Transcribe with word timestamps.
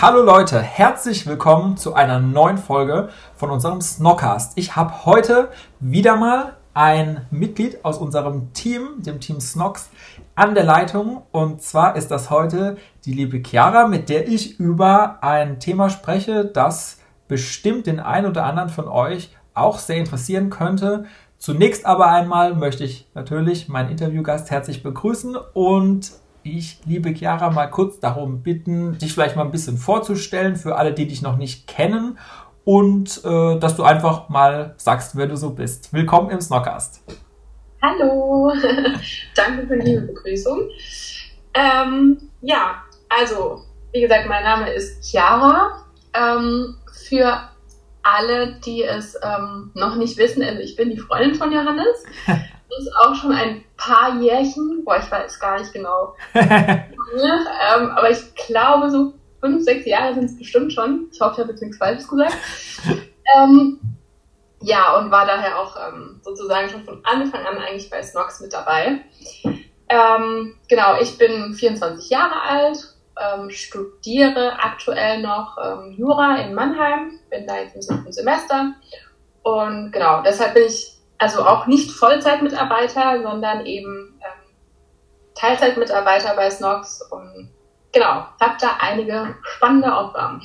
Hallo 0.00 0.22
Leute, 0.22 0.60
herzlich 0.60 1.26
willkommen 1.26 1.76
zu 1.76 1.92
einer 1.92 2.20
neuen 2.20 2.56
Folge 2.56 3.08
von 3.34 3.50
unserem 3.50 3.80
Snockcast. 3.80 4.52
Ich 4.54 4.76
habe 4.76 5.04
heute 5.04 5.48
wieder 5.80 6.14
mal 6.14 6.56
ein 6.72 7.26
Mitglied 7.32 7.84
aus 7.84 7.98
unserem 7.98 8.52
Team, 8.52 9.02
dem 9.02 9.18
Team 9.18 9.40
Snocks, 9.40 9.90
an 10.36 10.54
der 10.54 10.62
Leitung. 10.62 11.22
Und 11.32 11.62
zwar 11.62 11.96
ist 11.96 12.12
das 12.12 12.30
heute 12.30 12.76
die 13.06 13.12
liebe 13.12 13.42
Chiara, 13.44 13.88
mit 13.88 14.08
der 14.08 14.28
ich 14.28 14.60
über 14.60 15.18
ein 15.20 15.58
Thema 15.58 15.90
spreche, 15.90 16.44
das 16.44 17.00
bestimmt 17.26 17.88
den 17.88 17.98
einen 17.98 18.28
oder 18.28 18.44
anderen 18.44 18.68
von 18.68 18.86
euch 18.86 19.34
auch 19.52 19.80
sehr 19.80 19.96
interessieren 19.96 20.48
könnte. 20.48 21.06
Zunächst 21.38 21.86
aber 21.86 22.06
einmal 22.06 22.54
möchte 22.54 22.84
ich 22.84 23.10
natürlich 23.14 23.68
meinen 23.68 23.90
Interviewgast 23.90 24.52
herzlich 24.52 24.84
begrüßen 24.84 25.34
und 25.54 26.12
ich, 26.42 26.80
liebe 26.84 27.10
Chiara, 27.10 27.50
mal 27.50 27.66
kurz 27.66 28.00
darum 28.00 28.42
bitten, 28.42 28.98
dich 28.98 29.12
vielleicht 29.12 29.36
mal 29.36 29.44
ein 29.44 29.50
bisschen 29.50 29.76
vorzustellen 29.76 30.56
für 30.56 30.76
alle, 30.76 30.92
die 30.92 31.06
dich 31.06 31.22
noch 31.22 31.36
nicht 31.36 31.66
kennen 31.66 32.18
und 32.64 33.24
äh, 33.24 33.58
dass 33.58 33.76
du 33.76 33.82
einfach 33.82 34.28
mal 34.28 34.74
sagst, 34.76 35.16
wer 35.16 35.26
du 35.26 35.36
so 35.36 35.50
bist. 35.50 35.92
Willkommen 35.92 36.30
im 36.30 36.40
Snockcast. 36.40 37.02
Hallo, 37.82 38.52
danke 39.34 39.66
für 39.66 39.78
die 39.78 39.96
Begrüßung. 39.96 40.68
Ähm, 41.54 42.18
ja, 42.42 42.82
also, 43.08 43.62
wie 43.92 44.00
gesagt, 44.00 44.28
mein 44.28 44.44
Name 44.44 44.70
ist 44.70 45.02
Chiara. 45.02 45.84
Ähm, 46.12 46.76
für 47.08 47.48
alle, 48.02 48.58
die 48.64 48.82
es 48.82 49.16
ähm, 49.22 49.70
noch 49.74 49.96
nicht 49.96 50.16
wissen, 50.18 50.42
also 50.42 50.60
ich 50.60 50.76
bin 50.76 50.90
die 50.90 50.98
Freundin 50.98 51.34
von 51.34 51.52
Johannes. 51.52 52.04
Das 52.70 52.80
ist 52.80 52.96
auch 52.96 53.14
schon 53.14 53.32
ein 53.32 53.64
paar 53.76 54.20
Jährchen, 54.20 54.84
boah, 54.84 54.98
ich 54.98 55.10
weiß 55.10 55.40
gar 55.40 55.58
nicht 55.58 55.72
genau. 55.72 56.14
ähm, 56.34 57.90
aber 57.96 58.10
ich 58.10 58.34
glaube, 58.34 58.90
so 58.90 59.14
fünf, 59.40 59.64
sechs 59.64 59.86
Jahre 59.86 60.14
sind 60.14 60.24
es 60.24 60.38
bestimmt 60.38 60.72
schon. 60.72 61.08
Ich 61.12 61.20
hoffe, 61.20 61.34
ich 61.34 61.40
habe 61.40 61.50
jetzt 61.52 61.62
nichts 61.62 61.78
Falsches 61.78 62.08
gesagt. 62.08 62.36
Ähm, 63.36 63.78
ja, 64.60 64.96
und 64.96 65.10
war 65.10 65.26
daher 65.26 65.58
auch 65.58 65.76
ähm, 65.76 66.18
sozusagen 66.22 66.68
schon 66.68 66.84
von 66.84 67.00
Anfang 67.04 67.46
an 67.46 67.58
eigentlich 67.58 67.90
bei 67.90 68.02
Snox 68.02 68.40
mit 68.40 68.52
dabei. 68.52 69.00
Ähm, 69.88 70.54
genau, 70.68 70.98
ich 71.00 71.16
bin 71.18 71.54
24 71.54 72.10
Jahre 72.10 72.40
alt, 72.40 72.78
ähm, 73.18 73.50
studiere 73.50 74.58
aktuell 74.58 75.22
noch 75.22 75.56
ähm, 75.62 75.92
Jura 75.92 76.36
in 76.36 76.54
Mannheim, 76.54 77.18
bin 77.30 77.46
da 77.46 77.58
jetzt 77.58 77.74
im 77.74 77.82
siebten 77.82 78.12
Semester. 78.12 78.72
Und 79.42 79.92
genau, 79.92 80.22
deshalb 80.22 80.54
bin 80.54 80.64
ich 80.64 80.97
also 81.18 81.44
auch 81.44 81.66
nicht 81.66 81.90
Vollzeitmitarbeiter, 81.90 83.22
sondern 83.22 83.66
eben 83.66 84.18
ähm, 84.20 84.54
Teilzeitmitarbeiter 85.34 86.34
bei 86.34 86.50
Snox 86.50 87.02
und 87.10 87.50
genau, 87.92 88.24
habe 88.40 88.56
da 88.60 88.76
einige 88.80 89.34
spannende 89.42 89.94
Aufgaben. 89.94 90.40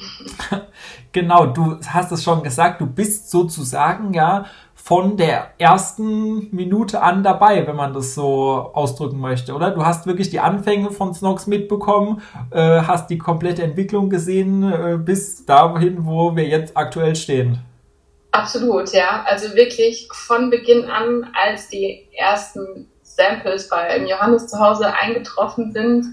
genau, 1.11 1.45
du 1.45 1.79
hast 1.87 2.11
es 2.11 2.23
schon 2.23 2.43
gesagt, 2.43 2.81
du 2.81 2.87
bist 2.87 3.29
sozusagen 3.29 4.13
ja 4.13 4.45
von 4.75 5.15
der 5.15 5.51
ersten 5.59 6.53
Minute 6.53 7.01
an 7.01 7.23
dabei, 7.23 7.65
wenn 7.65 7.75
man 7.75 7.93
das 7.93 8.15
so 8.15 8.71
ausdrücken 8.73 9.17
möchte, 9.17 9.53
oder? 9.53 9.71
Du 9.71 9.85
hast 9.85 10.05
wirklich 10.07 10.29
die 10.29 10.41
Anfänge 10.41 10.91
von 10.91 11.13
Snox 11.13 11.47
mitbekommen, 11.47 12.21
äh, 12.51 12.81
hast 12.81 13.09
die 13.09 13.17
komplette 13.17 13.63
Entwicklung 13.63 14.09
gesehen 14.09 14.63
äh, 14.63 14.97
bis 14.97 15.45
dahin, 15.45 16.05
wo 16.05 16.35
wir 16.35 16.45
jetzt 16.45 16.75
aktuell 16.75 17.15
stehen. 17.15 17.59
Absolut, 18.33 18.91
ja. 18.93 19.23
Also 19.27 19.55
wirklich 19.55 20.09
von 20.11 20.49
Beginn 20.49 20.85
an, 20.89 21.31
als 21.33 21.69
die 21.69 22.09
ersten 22.17 22.91
Samples 23.03 23.69
bei 23.69 23.97
Johannes 23.99 24.47
zu 24.47 24.59
Hause 24.59 24.91
eingetroffen 24.91 25.71
sind 25.71 26.05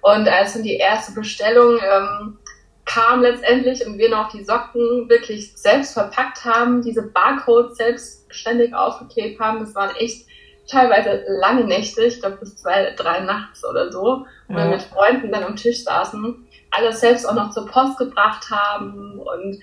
und 0.00 0.28
als 0.28 0.52
dann 0.52 0.62
die 0.62 0.76
erste 0.76 1.12
Bestellung 1.12 1.80
ähm, 1.82 2.38
kam 2.84 3.22
letztendlich 3.22 3.84
und 3.84 3.98
wir 3.98 4.08
noch 4.08 4.30
die 4.30 4.44
Socken 4.44 5.08
wirklich 5.08 5.56
selbst 5.56 5.94
verpackt 5.94 6.44
haben, 6.44 6.82
diese 6.82 7.02
Barcodes 7.02 7.76
selbstständig 7.76 8.72
aufgeklebt 8.72 9.40
haben, 9.40 9.58
das 9.58 9.74
waren 9.74 9.96
echt 9.96 10.28
teilweise 10.70 11.24
lange 11.26 11.64
Nächte, 11.64 12.04
ich 12.04 12.20
glaube 12.20 12.36
bis 12.36 12.56
zwei, 12.56 12.94
drei 12.96 13.20
nachts 13.20 13.64
oder 13.64 13.90
so, 13.90 14.24
wo 14.46 14.54
ja. 14.56 14.58
wir 14.58 14.76
mit 14.76 14.82
Freunden 14.82 15.32
dann 15.32 15.42
am 15.42 15.56
Tisch 15.56 15.82
saßen, 15.82 16.46
alles 16.70 17.00
selbst 17.00 17.28
auch 17.28 17.34
noch 17.34 17.50
zur 17.50 17.66
Post 17.66 17.98
gebracht 17.98 18.48
haben 18.52 19.18
und 19.18 19.58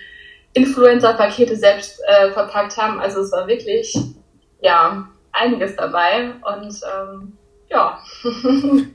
Influencer-Pakete 0.53 1.55
selbst 1.55 1.99
äh, 2.07 2.31
verpackt 2.31 2.77
haben. 2.77 2.99
Also 2.99 3.21
es 3.21 3.31
war 3.31 3.47
wirklich, 3.47 3.97
ja, 4.61 5.07
einiges 5.31 5.75
dabei 5.75 6.31
und 6.55 6.79
ähm, 6.83 7.37
ja. 7.69 7.99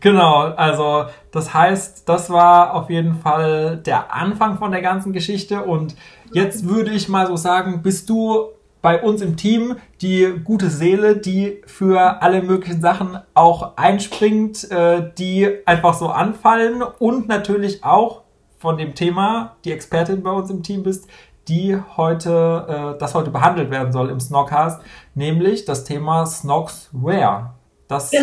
genau, 0.00 0.40
also 0.56 1.06
das 1.32 1.54
heißt, 1.54 2.08
das 2.08 2.28
war 2.30 2.74
auf 2.74 2.90
jeden 2.90 3.14
Fall 3.14 3.78
der 3.78 4.14
Anfang 4.14 4.58
von 4.58 4.70
der 4.70 4.82
ganzen 4.82 5.12
Geschichte 5.12 5.62
und 5.62 5.96
jetzt 6.32 6.68
würde 6.68 6.90
ich 6.90 7.08
mal 7.08 7.26
so 7.26 7.36
sagen, 7.36 7.82
bist 7.82 8.10
du 8.10 8.50
bei 8.82 9.02
uns 9.02 9.22
im 9.22 9.38
Team 9.38 9.76
die 10.02 10.34
gute 10.44 10.68
Seele, 10.68 11.16
die 11.16 11.62
für 11.64 12.20
alle 12.22 12.42
möglichen 12.42 12.82
Sachen 12.82 13.18
auch 13.32 13.78
einspringt, 13.78 14.70
äh, 14.70 15.10
die 15.16 15.48
einfach 15.64 15.94
so 15.94 16.08
anfallen 16.08 16.82
und 16.82 17.26
natürlich 17.26 17.82
auch 17.82 18.23
von 18.64 18.78
dem 18.78 18.94
Thema 18.94 19.56
die 19.66 19.72
Expertin 19.72 20.22
bei 20.22 20.30
uns 20.30 20.48
im 20.48 20.62
Team 20.62 20.82
bist, 20.82 21.06
die 21.48 21.78
heute, 21.98 22.94
äh, 22.96 22.98
das 22.98 23.14
heute 23.14 23.30
behandelt 23.30 23.70
werden 23.70 23.92
soll 23.92 24.08
im 24.08 24.18
Snockcast, 24.18 24.80
nämlich 25.14 25.66
das 25.66 25.84
Thema 25.84 26.24
Snoxware. 26.24 27.52
Das 27.88 28.10
ja. 28.12 28.22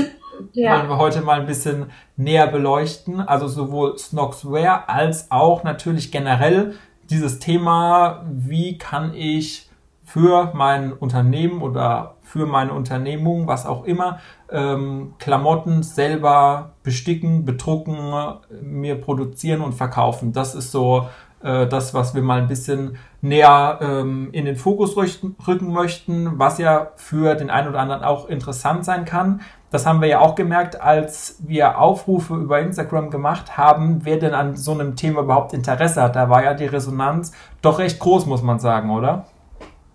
Ja. 0.53 0.79
wollen 0.79 0.89
wir 0.89 0.97
heute 0.97 1.21
mal 1.21 1.39
ein 1.39 1.45
bisschen 1.45 1.91
näher 2.17 2.47
beleuchten. 2.47 3.21
Also 3.21 3.47
sowohl 3.47 3.99
Snoxware 3.99 4.89
als 4.89 5.29
auch 5.29 5.63
natürlich 5.63 6.11
generell 6.11 6.73
dieses 7.11 7.37
Thema, 7.37 8.25
wie 8.27 8.79
kann 8.79 9.13
ich 9.13 9.69
für 10.11 10.51
mein 10.53 10.91
Unternehmen 10.91 11.61
oder 11.61 12.15
für 12.21 12.45
meine 12.45 12.73
Unternehmung, 12.73 13.47
was 13.47 13.65
auch 13.65 13.85
immer, 13.85 14.19
ähm, 14.49 15.13
Klamotten 15.19 15.83
selber 15.83 16.73
besticken, 16.83 17.45
bedrucken, 17.45 18.13
mir 18.61 18.99
produzieren 18.99 19.61
und 19.61 19.71
verkaufen. 19.71 20.33
Das 20.33 20.53
ist 20.53 20.71
so 20.71 21.07
äh, 21.43 21.65
das, 21.65 21.93
was 21.93 22.13
wir 22.13 22.21
mal 22.21 22.41
ein 22.41 22.49
bisschen 22.49 22.97
näher 23.21 23.79
ähm, 23.81 24.29
in 24.33 24.43
den 24.43 24.57
Fokus 24.57 24.97
rücken, 24.97 25.37
rücken 25.47 25.71
möchten, 25.71 26.37
was 26.37 26.57
ja 26.57 26.91
für 26.97 27.35
den 27.35 27.49
einen 27.49 27.69
oder 27.69 27.79
anderen 27.79 28.03
auch 28.03 28.27
interessant 28.27 28.83
sein 28.83 29.05
kann. 29.05 29.39
Das 29.69 29.85
haben 29.85 30.01
wir 30.01 30.09
ja 30.09 30.19
auch 30.19 30.35
gemerkt, 30.35 30.81
als 30.81 31.37
wir 31.39 31.79
Aufrufe 31.79 32.35
über 32.35 32.59
Instagram 32.59 33.11
gemacht 33.11 33.55
haben, 33.55 34.01
wer 34.03 34.17
denn 34.17 34.33
an 34.33 34.57
so 34.57 34.73
einem 34.73 34.97
Thema 34.97 35.21
überhaupt 35.21 35.53
Interesse 35.53 36.01
hat. 36.01 36.17
Da 36.17 36.29
war 36.29 36.43
ja 36.43 36.53
die 36.53 36.65
Resonanz 36.65 37.31
doch 37.61 37.79
recht 37.79 37.97
groß, 37.99 38.25
muss 38.25 38.41
man 38.41 38.59
sagen, 38.59 38.89
oder? 38.89 39.27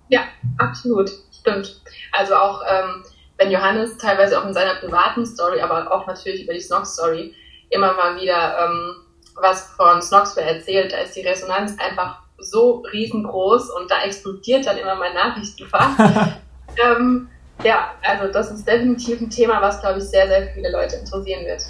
Ja, 0.08 0.22
absolut. 0.58 1.10
Stimmt. 1.32 1.80
Also 2.12 2.34
auch 2.34 2.62
ähm, 2.68 3.04
wenn 3.38 3.50
Johannes 3.50 3.98
teilweise 3.98 4.40
auch 4.40 4.46
in 4.46 4.54
seiner 4.54 4.76
privaten 4.76 5.26
Story, 5.26 5.60
aber 5.60 5.92
auch 5.92 6.06
natürlich 6.06 6.44
über 6.44 6.54
die 6.54 6.60
Snox 6.60 6.94
Story 6.94 7.34
immer 7.70 7.92
mal 7.94 8.20
wieder 8.20 8.58
ähm, 8.64 8.96
was 9.36 9.70
von 9.76 10.00
Snoxware 10.00 10.56
erzählt, 10.56 10.92
da 10.92 10.98
ist 10.98 11.14
die 11.14 11.20
Resonanz 11.20 11.78
einfach 11.78 12.20
so 12.38 12.84
riesengroß 12.92 13.70
und 13.70 13.90
da 13.90 14.02
explodiert 14.02 14.66
dann 14.66 14.78
immer 14.78 14.94
mein 14.94 15.14
Nachrichtenfach. 15.14 15.90
ähm, 16.84 17.28
ja, 17.62 17.94
also 18.02 18.32
das 18.32 18.50
ist 18.50 18.66
definitiv 18.66 19.20
ein 19.20 19.30
Thema, 19.30 19.60
was, 19.60 19.80
glaube 19.80 19.98
ich, 19.98 20.04
sehr, 20.04 20.26
sehr 20.26 20.48
viele 20.48 20.70
Leute 20.70 20.96
interessieren 20.96 21.44
wird. 21.46 21.62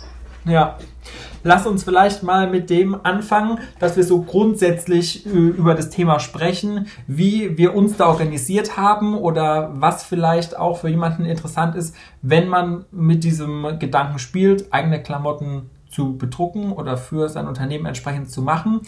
Ja. 0.44 0.78
Lass 1.46 1.64
uns 1.64 1.84
vielleicht 1.84 2.24
mal 2.24 2.50
mit 2.50 2.70
dem 2.70 2.96
anfangen, 3.04 3.60
dass 3.78 3.96
wir 3.96 4.02
so 4.02 4.22
grundsätzlich 4.22 5.24
äh, 5.26 5.28
über 5.28 5.76
das 5.76 5.90
Thema 5.90 6.18
sprechen, 6.18 6.88
wie 7.06 7.56
wir 7.56 7.76
uns 7.76 7.96
da 7.96 8.08
organisiert 8.08 8.76
haben 8.76 9.14
oder 9.14 9.70
was 9.74 10.02
vielleicht 10.02 10.58
auch 10.58 10.78
für 10.78 10.88
jemanden 10.88 11.24
interessant 11.24 11.76
ist, 11.76 11.94
wenn 12.20 12.48
man 12.48 12.84
mit 12.90 13.22
diesem 13.22 13.78
Gedanken 13.78 14.18
spielt, 14.18 14.72
eigene 14.72 15.00
Klamotten 15.00 15.70
zu 15.88 16.18
bedrucken 16.18 16.72
oder 16.72 16.96
für 16.96 17.28
sein 17.28 17.46
Unternehmen 17.46 17.86
entsprechend 17.86 18.28
zu 18.28 18.42
machen. 18.42 18.80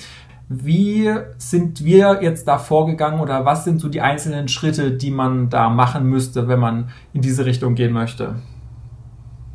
Wie 0.49 1.15
sind 1.37 1.85
wir 1.85 2.25
jetzt 2.25 2.49
da 2.49 2.59
vorgegangen 2.59 3.21
oder 3.21 3.45
was 3.45 3.63
sind 3.63 3.81
so 3.81 3.89
die 3.89 4.01
einzelnen 4.01 4.49
Schritte, 4.49 4.91
die 4.91 5.13
man 5.13 5.49
da 5.49 5.69
machen 5.69 6.07
müsste, 6.07 6.49
wenn 6.49 6.59
man 6.59 6.89
in 7.13 7.23
diese 7.23 7.47
Richtung 7.47 7.77
gehen 7.77 7.93
möchte? 7.93 8.35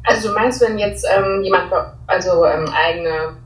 Also 0.04 0.30
du 0.30 0.34
meinst, 0.34 0.62
wenn 0.62 0.78
jetzt 0.78 1.06
ähm, 1.16 1.44
jemand 1.44 1.72
also 2.08 2.46
ähm, 2.46 2.66
eigene 2.74 3.38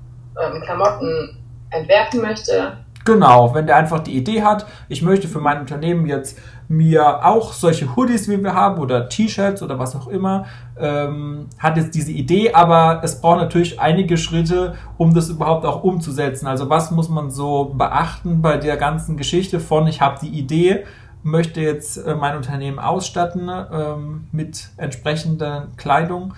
ähm, 0.41 0.61
Klamotten 0.63 1.37
entwerfen 1.69 2.21
möchte. 2.21 2.77
Genau, 3.05 3.53
wenn 3.55 3.67
der 3.67 3.77
einfach 3.77 3.99
die 3.99 4.17
Idee 4.17 4.43
hat, 4.43 4.65
ich 4.89 5.01
möchte 5.01 5.29
für 5.29 5.39
mein 5.39 5.61
Unternehmen 5.61 6.07
jetzt 6.07 6.37
mir 6.67 7.25
auch 7.25 7.53
solche 7.53 7.95
Hoodies, 7.95 8.27
wie 8.27 8.43
wir 8.43 8.53
haben, 8.53 8.81
oder 8.81 9.07
T-Shirts 9.07 9.63
oder 9.63 9.79
was 9.79 9.95
auch 9.95 10.07
immer, 10.07 10.45
ähm, 10.77 11.47
hat 11.57 11.77
jetzt 11.77 11.95
diese 11.95 12.11
Idee, 12.11 12.53
aber 12.53 12.99
es 13.03 13.21
braucht 13.21 13.37
natürlich 13.37 13.79
einige 13.79 14.17
Schritte, 14.17 14.75
um 14.97 15.13
das 15.13 15.29
überhaupt 15.29 15.65
auch 15.65 15.83
umzusetzen. 15.83 16.47
Also 16.47 16.69
was 16.69 16.91
muss 16.91 17.07
man 17.07 17.31
so 17.31 17.73
beachten 17.77 18.41
bei 18.41 18.57
der 18.57 18.75
ganzen 18.75 19.15
Geschichte 19.15 19.61
von, 19.61 19.87
ich 19.87 20.01
habe 20.01 20.19
die 20.21 20.37
Idee, 20.37 20.83
möchte 21.27 21.61
jetzt 21.61 21.97
äh, 21.97 22.15
mein 22.15 22.35
Unternehmen 22.35 22.79
ausstatten 22.79 23.49
ähm, 23.49 24.27
mit 24.31 24.69
entsprechender 24.77 25.67
Kleidung 25.77 26.33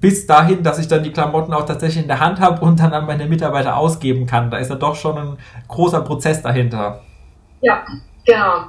bis 0.00 0.26
dahin, 0.26 0.62
dass 0.62 0.78
ich 0.78 0.88
dann 0.88 1.02
die 1.02 1.12
Klamotten 1.12 1.52
auch 1.52 1.66
tatsächlich 1.66 2.02
in 2.02 2.08
der 2.08 2.20
Hand 2.20 2.40
habe 2.40 2.64
und 2.64 2.80
dann 2.80 2.92
an 2.92 3.06
meine 3.06 3.26
Mitarbeiter 3.26 3.76
ausgeben 3.76 4.26
kann. 4.26 4.50
Da 4.50 4.58
ist 4.58 4.70
ja 4.70 4.76
doch 4.76 4.96
schon 4.96 5.16
ein 5.16 5.38
großer 5.68 6.00
Prozess 6.02 6.42
dahinter. 6.42 7.00
Ja, 7.60 7.84
genau. 8.24 8.66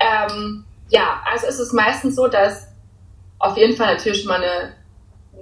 Ähm, 0.00 0.64
ja, 0.88 1.20
also 1.30 1.46
es 1.46 1.60
ist 1.60 1.72
meistens 1.72 2.16
so, 2.16 2.28
dass 2.28 2.68
auf 3.38 3.56
jeden 3.56 3.76
Fall 3.76 3.94
natürlich 3.94 4.24
mal 4.24 4.42
eine, 4.42 4.74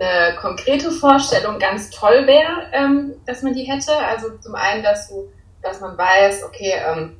eine 0.00 0.36
konkrete 0.36 0.90
Vorstellung 0.90 1.58
ganz 1.58 1.90
toll 1.90 2.26
wäre, 2.26 2.66
ähm, 2.72 3.14
dass 3.26 3.42
man 3.42 3.54
die 3.54 3.64
hätte. 3.64 3.96
Also 3.96 4.36
zum 4.38 4.54
einen, 4.54 4.82
dass, 4.82 5.08
du, 5.08 5.30
dass 5.62 5.80
man 5.80 5.96
weiß, 5.96 6.42
okay, 6.44 6.74
ähm, 6.86 7.16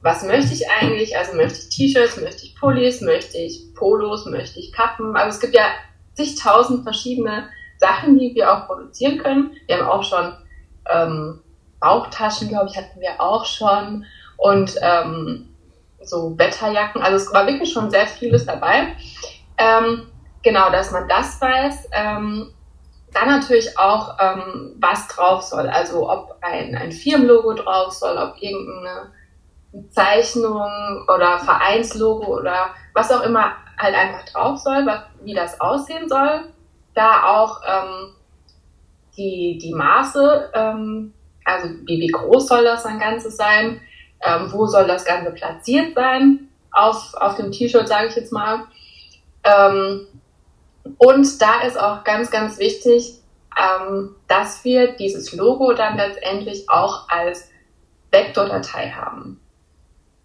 was 0.00 0.22
möchte 0.22 0.54
ich 0.54 0.70
eigentlich? 0.70 1.16
Also 1.16 1.34
möchte 1.34 1.58
ich 1.58 1.68
T-Shirts, 1.70 2.20
möchte 2.20 2.44
ich 2.44 2.54
Pullis, 2.54 3.00
möchte 3.00 3.38
ich 3.38 3.74
Polos, 3.74 4.26
möchte 4.26 4.60
ich 4.60 4.72
Kappen? 4.72 5.16
Also 5.16 5.36
es 5.36 5.40
gibt 5.40 5.54
ja 5.54 5.66
zigtausend 6.14 6.84
verschiedene 6.84 7.48
Sachen, 7.78 8.18
die 8.18 8.34
wir 8.34 8.52
auch 8.52 8.66
produzieren 8.66 9.18
können. 9.18 9.52
Wir 9.66 9.78
haben 9.78 9.88
auch 9.88 10.02
schon 10.02 10.34
ähm, 10.90 11.40
Bauchtaschen, 11.80 12.48
glaube 12.48 12.68
ich, 12.70 12.76
hatten 12.76 13.00
wir 13.00 13.20
auch 13.20 13.44
schon 13.44 14.04
und 14.36 14.74
ähm, 14.82 15.48
so 16.00 16.38
Wetterjacken. 16.38 17.02
Also 17.02 17.16
es 17.16 17.32
war 17.32 17.46
wirklich 17.46 17.72
schon 17.72 17.90
sehr 17.90 18.06
vieles 18.06 18.46
dabei. 18.46 18.94
Ähm, 19.58 20.08
genau, 20.42 20.70
dass 20.70 20.90
man 20.90 21.08
das 21.08 21.40
weiß. 21.40 21.88
Ähm, 21.92 22.52
dann 23.12 23.28
natürlich 23.28 23.78
auch, 23.78 24.16
ähm, 24.20 24.76
was 24.78 25.08
drauf 25.08 25.42
soll. 25.42 25.68
Also 25.68 26.08
ob 26.10 26.36
ein, 26.40 26.76
ein 26.76 26.92
Firmenlogo 26.92 27.54
drauf 27.54 27.92
soll, 27.92 28.16
ob 28.16 28.40
irgendeine 28.40 29.12
Zeichnung 29.90 31.04
oder 31.14 31.38
Vereinslogo 31.40 32.38
oder 32.38 32.70
was 32.94 33.12
auch 33.12 33.22
immer 33.22 33.52
halt 33.78 33.94
einfach 33.94 34.24
drauf 34.24 34.58
soll, 34.58 34.86
was, 34.86 35.02
wie 35.22 35.34
das 35.34 35.60
aussehen 35.60 36.08
soll. 36.08 36.44
Da 36.94 37.24
auch 37.24 37.60
ähm, 37.66 38.14
die, 39.16 39.58
die 39.60 39.74
Maße, 39.74 40.50
ähm, 40.54 41.12
also 41.44 41.68
wie, 41.84 42.00
wie 42.00 42.08
groß 42.08 42.48
soll 42.48 42.64
das 42.64 42.82
dann 42.82 42.98
Ganze 42.98 43.30
sein, 43.30 43.80
ähm, 44.20 44.52
wo 44.52 44.66
soll 44.66 44.86
das 44.86 45.04
Ganze 45.04 45.30
platziert 45.32 45.94
sein 45.94 46.48
auf, 46.70 47.14
auf 47.14 47.36
dem 47.36 47.52
T-Shirt, 47.52 47.86
sage 47.86 48.08
ich 48.08 48.16
jetzt 48.16 48.32
mal. 48.32 48.64
Ähm, 49.44 50.06
und 50.96 51.42
da 51.42 51.60
ist 51.62 51.78
auch 51.78 52.04
ganz, 52.04 52.30
ganz 52.30 52.58
wichtig, 52.58 53.18
ähm, 53.58 54.16
dass 54.26 54.64
wir 54.64 54.92
dieses 54.96 55.34
Logo 55.34 55.72
dann 55.72 55.96
letztendlich 55.96 56.68
auch 56.68 57.08
als 57.08 57.50
Vektordatei 58.10 58.90
haben. 58.90 59.40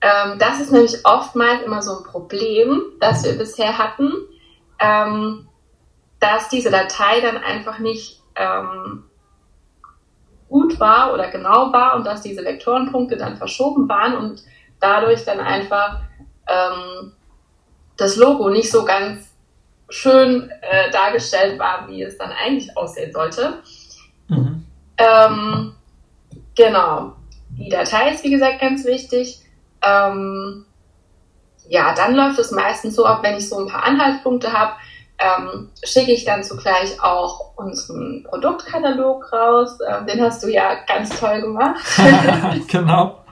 Ähm, 0.04 0.38
das 0.38 0.60
ist 0.60 0.72
nämlich 0.74 1.06
oftmals 1.06 1.64
immer 1.64 1.82
so 1.82 2.00
ein 2.00 2.04
Problem, 2.04 2.82
das 3.00 3.24
wir 3.24 3.38
bisher 3.38 3.78
hatten, 3.78 4.12
ähm, 4.78 5.48
dass 6.20 6.50
diese 6.50 6.70
Datei 6.70 7.22
dann 7.22 7.38
einfach 7.38 7.80
nicht 7.80 8.22
ähm, 8.36 9.06
gut 10.50 10.78
war 10.78 11.14
oder 11.14 11.32
genau 11.32 11.72
war 11.72 11.96
und 11.96 12.06
dass 12.06 12.22
diese 12.22 12.44
Vektorenpunkte 12.44 13.16
dann 13.16 13.38
verschoben 13.38 13.88
waren 13.88 14.18
und 14.18 14.44
dadurch 14.82 15.24
dann 15.24 15.40
einfach 15.40 16.02
ähm, 16.48 17.14
das 17.96 18.18
Logo 18.18 18.50
nicht 18.50 18.70
so 18.70 18.84
ganz 18.84 19.30
schön 19.88 20.52
äh, 20.62 20.92
dargestellt 20.92 21.58
war, 21.58 21.88
wie 21.88 22.04
es 22.04 22.18
dann 22.18 22.32
eigentlich 22.32 22.76
aussehen 22.76 23.14
sollte. 23.14 23.62
Mhm. 24.28 24.66
Ähm, 24.98 25.76
genau. 26.56 27.14
Die 27.52 27.70
Datei 27.70 28.12
ist, 28.12 28.26
wie 28.26 28.32
gesagt, 28.32 28.60
ganz 28.60 28.84
wichtig. 28.84 29.43
Ähm, 29.84 30.66
ja, 31.68 31.94
dann 31.94 32.16
läuft 32.16 32.40
es 32.40 32.52
meistens 32.52 32.96
so 32.96 33.06
ab, 33.06 33.24
wenn 33.24 33.38
ich 33.38 33.50
so 33.50 33.58
ein 33.58 33.68
paar 33.68 33.84
Anhaltspunkte 33.84 34.52
habe, 34.52 34.74
ähm, 35.20 35.70
schicke 35.84 36.12
ich 36.12 36.26
dann 36.26 36.44
zugleich 36.44 37.02
auch 37.02 37.56
unseren 37.56 38.24
Produktkatalog 38.24 39.32
raus. 39.32 39.78
Ähm, 39.88 40.06
den 40.08 40.22
hast 40.22 40.44
du 40.44 40.48
ja 40.48 40.76
ganz 40.88 41.10
toll 41.20 41.42
gemacht. 41.42 41.82
genau. 42.68 43.24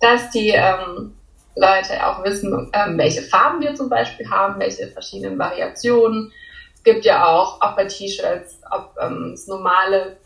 Dass 0.00 0.30
die 0.30 0.50
ähm, 0.50 1.14
Leute 1.56 2.06
auch 2.06 2.24
wissen, 2.24 2.70
ähm, 2.72 2.98
welche 2.98 3.22
Farben 3.22 3.60
wir 3.60 3.74
zum 3.74 3.88
Beispiel 3.88 4.28
haben, 4.28 4.58
welche 4.58 4.88
verschiedenen 4.88 5.38
Variationen. 5.38 6.32
Es 6.74 6.82
gibt 6.82 7.04
ja 7.04 7.24
auch, 7.26 7.60
auch 7.60 7.76
bei 7.76 7.86
T-Shirts, 7.86 8.60
ob 8.70 8.94
ähm, 9.00 9.32
es 9.34 9.46
normale 9.46 10.16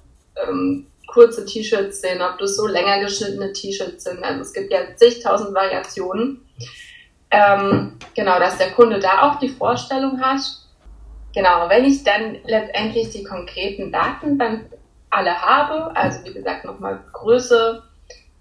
ähm, 0.49 0.87
kurze 1.09 1.45
T-Shirts 1.45 2.03
sind, 2.03 2.21
ob 2.21 2.39
das 2.39 2.55
so 2.55 2.67
länger 2.67 3.01
geschnittene 3.01 3.53
T-Shirts 3.53 4.05
sind. 4.05 4.23
Also 4.23 4.43
es 4.43 4.53
gibt 4.53 4.73
ja 4.73 4.81
zigtausend 4.95 5.55
Variationen. 5.55 6.47
Ähm, 7.31 7.99
genau, 8.15 8.39
dass 8.39 8.59
der 8.59 8.71
Kunde 8.71 9.01
da 9.01 9.29
auch 9.29 9.39
die 9.39 9.49
Vorstellung 9.49 10.21
hat. 10.21 10.41
Genau, 11.35 11.69
wenn 11.69 11.85
ich 11.85 12.05
dann 12.05 12.39
letztendlich 12.45 13.11
die 13.11 13.25
konkreten 13.25 13.91
Daten 13.91 14.39
dann 14.39 14.67
alle 15.11 15.35
habe, 15.41 15.95
also 15.97 16.25
wie 16.25 16.33
gesagt 16.33 16.65
nochmal 16.65 17.01
Größe 17.13 17.83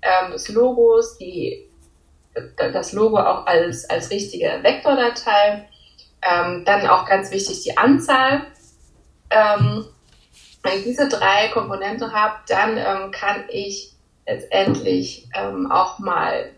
ähm, 0.02 0.32
des 0.32 0.50
Logos, 0.50 1.18
die, 1.18 1.70
das 2.58 2.94
Logo 2.94 3.18
auch 3.18 3.46
als, 3.46 3.90
als 3.90 4.12
richtige 4.12 4.60
Vektordatei, 4.62 5.68
ähm, 6.22 6.64
dann 6.66 6.88
auch 6.88 7.06
ganz 7.06 7.32
wichtig 7.32 7.64
die 7.64 7.78
Anzahl 7.78 8.48
ähm, 9.30 9.86
wenn 10.68 10.80
ich 10.80 10.84
diese 10.84 11.08
drei 11.08 11.48
Komponenten 11.50 12.12
habe, 12.14 12.36
dann 12.48 12.78
ähm, 12.78 13.12
kann 13.12 13.44
ich 13.50 13.94
letztendlich 14.26 15.30
ähm, 15.34 15.72
auch 15.72 16.00
mal 16.00 16.52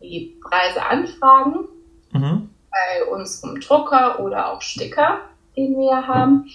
die 0.00 0.36
Preise 0.42 0.84
anfragen 0.84 1.68
mhm. 2.12 2.50
bei 2.70 3.04
unserem 3.06 3.60
Drucker 3.60 4.20
oder 4.20 4.52
auch 4.52 4.62
Sticker, 4.62 5.20
den 5.56 5.78
wir 5.78 6.06
haben. 6.06 6.48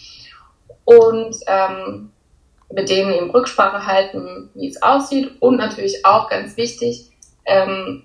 Und 0.86 1.36
ähm, 1.48 2.12
mit 2.72 2.90
denen 2.90 3.12
eben 3.12 3.32
Rücksprache 3.32 3.86
halten, 3.86 4.50
wie 4.54 4.70
es 4.70 4.82
aussieht. 4.82 5.42
Und 5.42 5.58
natürlich 5.58 6.06
auch 6.06 6.30
ganz 6.30 6.56
wichtig, 6.58 7.12
ähm, 7.46 8.04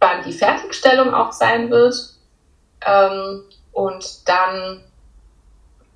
wann 0.00 0.22
die 0.24 0.32
Fertigstellung 0.32 1.14
auch 1.14 1.32
sein 1.32 1.70
wird. 1.70 1.94
Ähm, 2.86 3.42
und 3.72 4.28
dann 4.28 4.82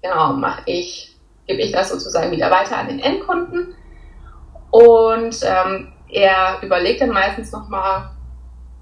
genau 0.02 0.32
mache 0.32 0.62
ich 0.66 1.15
gebe 1.46 1.62
ich 1.62 1.72
das 1.72 1.90
sozusagen 1.90 2.30
wieder 2.30 2.50
weiter 2.50 2.78
an 2.78 2.88
den 2.88 3.00
Endkunden. 3.00 3.74
Und 4.70 5.40
ähm, 5.42 5.92
er 6.08 6.60
überlegt 6.62 7.00
dann 7.00 7.10
meistens 7.10 7.52
noch 7.52 7.68
mal 7.68 8.10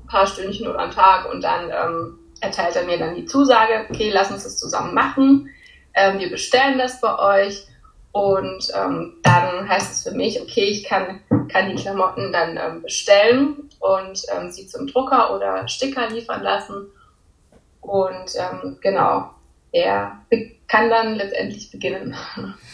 ein 0.03 0.09
paar 0.09 0.27
Stündchen 0.27 0.69
oder 0.69 0.81
einen 0.81 0.93
Tag 0.93 1.31
und 1.31 1.43
dann 1.43 1.71
ähm, 1.71 2.19
erteilt 2.41 2.77
er 2.77 2.85
mir 2.85 2.99
dann 2.99 3.15
die 3.15 3.27
Zusage, 3.27 3.87
okay, 3.89 4.11
lass 4.11 4.31
uns 4.31 4.45
das 4.45 4.59
zusammen 4.59 4.95
machen. 4.95 5.49
Ähm, 5.95 6.19
wir 6.19 6.31
bestellen 6.31 6.79
das 6.79 7.01
bei 7.01 7.19
euch 7.19 7.67
und 8.13 8.69
ähm, 8.75 9.17
dann 9.23 9.69
heißt 9.69 9.93
es 9.93 10.03
für 10.05 10.17
mich, 10.17 10.41
okay, 10.41 10.65
ich 10.65 10.85
kann, 10.85 11.21
kann 11.49 11.69
die 11.69 11.81
Klamotten 11.83 12.33
dann 12.33 12.57
ähm, 12.57 12.83
bestellen 12.83 13.71
und 13.81 14.23
ähm, 14.35 14.51
sie 14.51 14.67
zum 14.67 14.87
Drucker 14.87 15.35
oder 15.35 15.67
Sticker 15.69 16.09
liefern 16.09 16.43
lassen. 16.43 16.87
Und 17.81 18.35
ähm, 18.37 18.79
genau, 18.81 19.31
er 19.73 20.21
kann 20.69 20.91
dann 20.91 21.15
letztendlich 21.15 21.71
beginnen. 21.71 22.15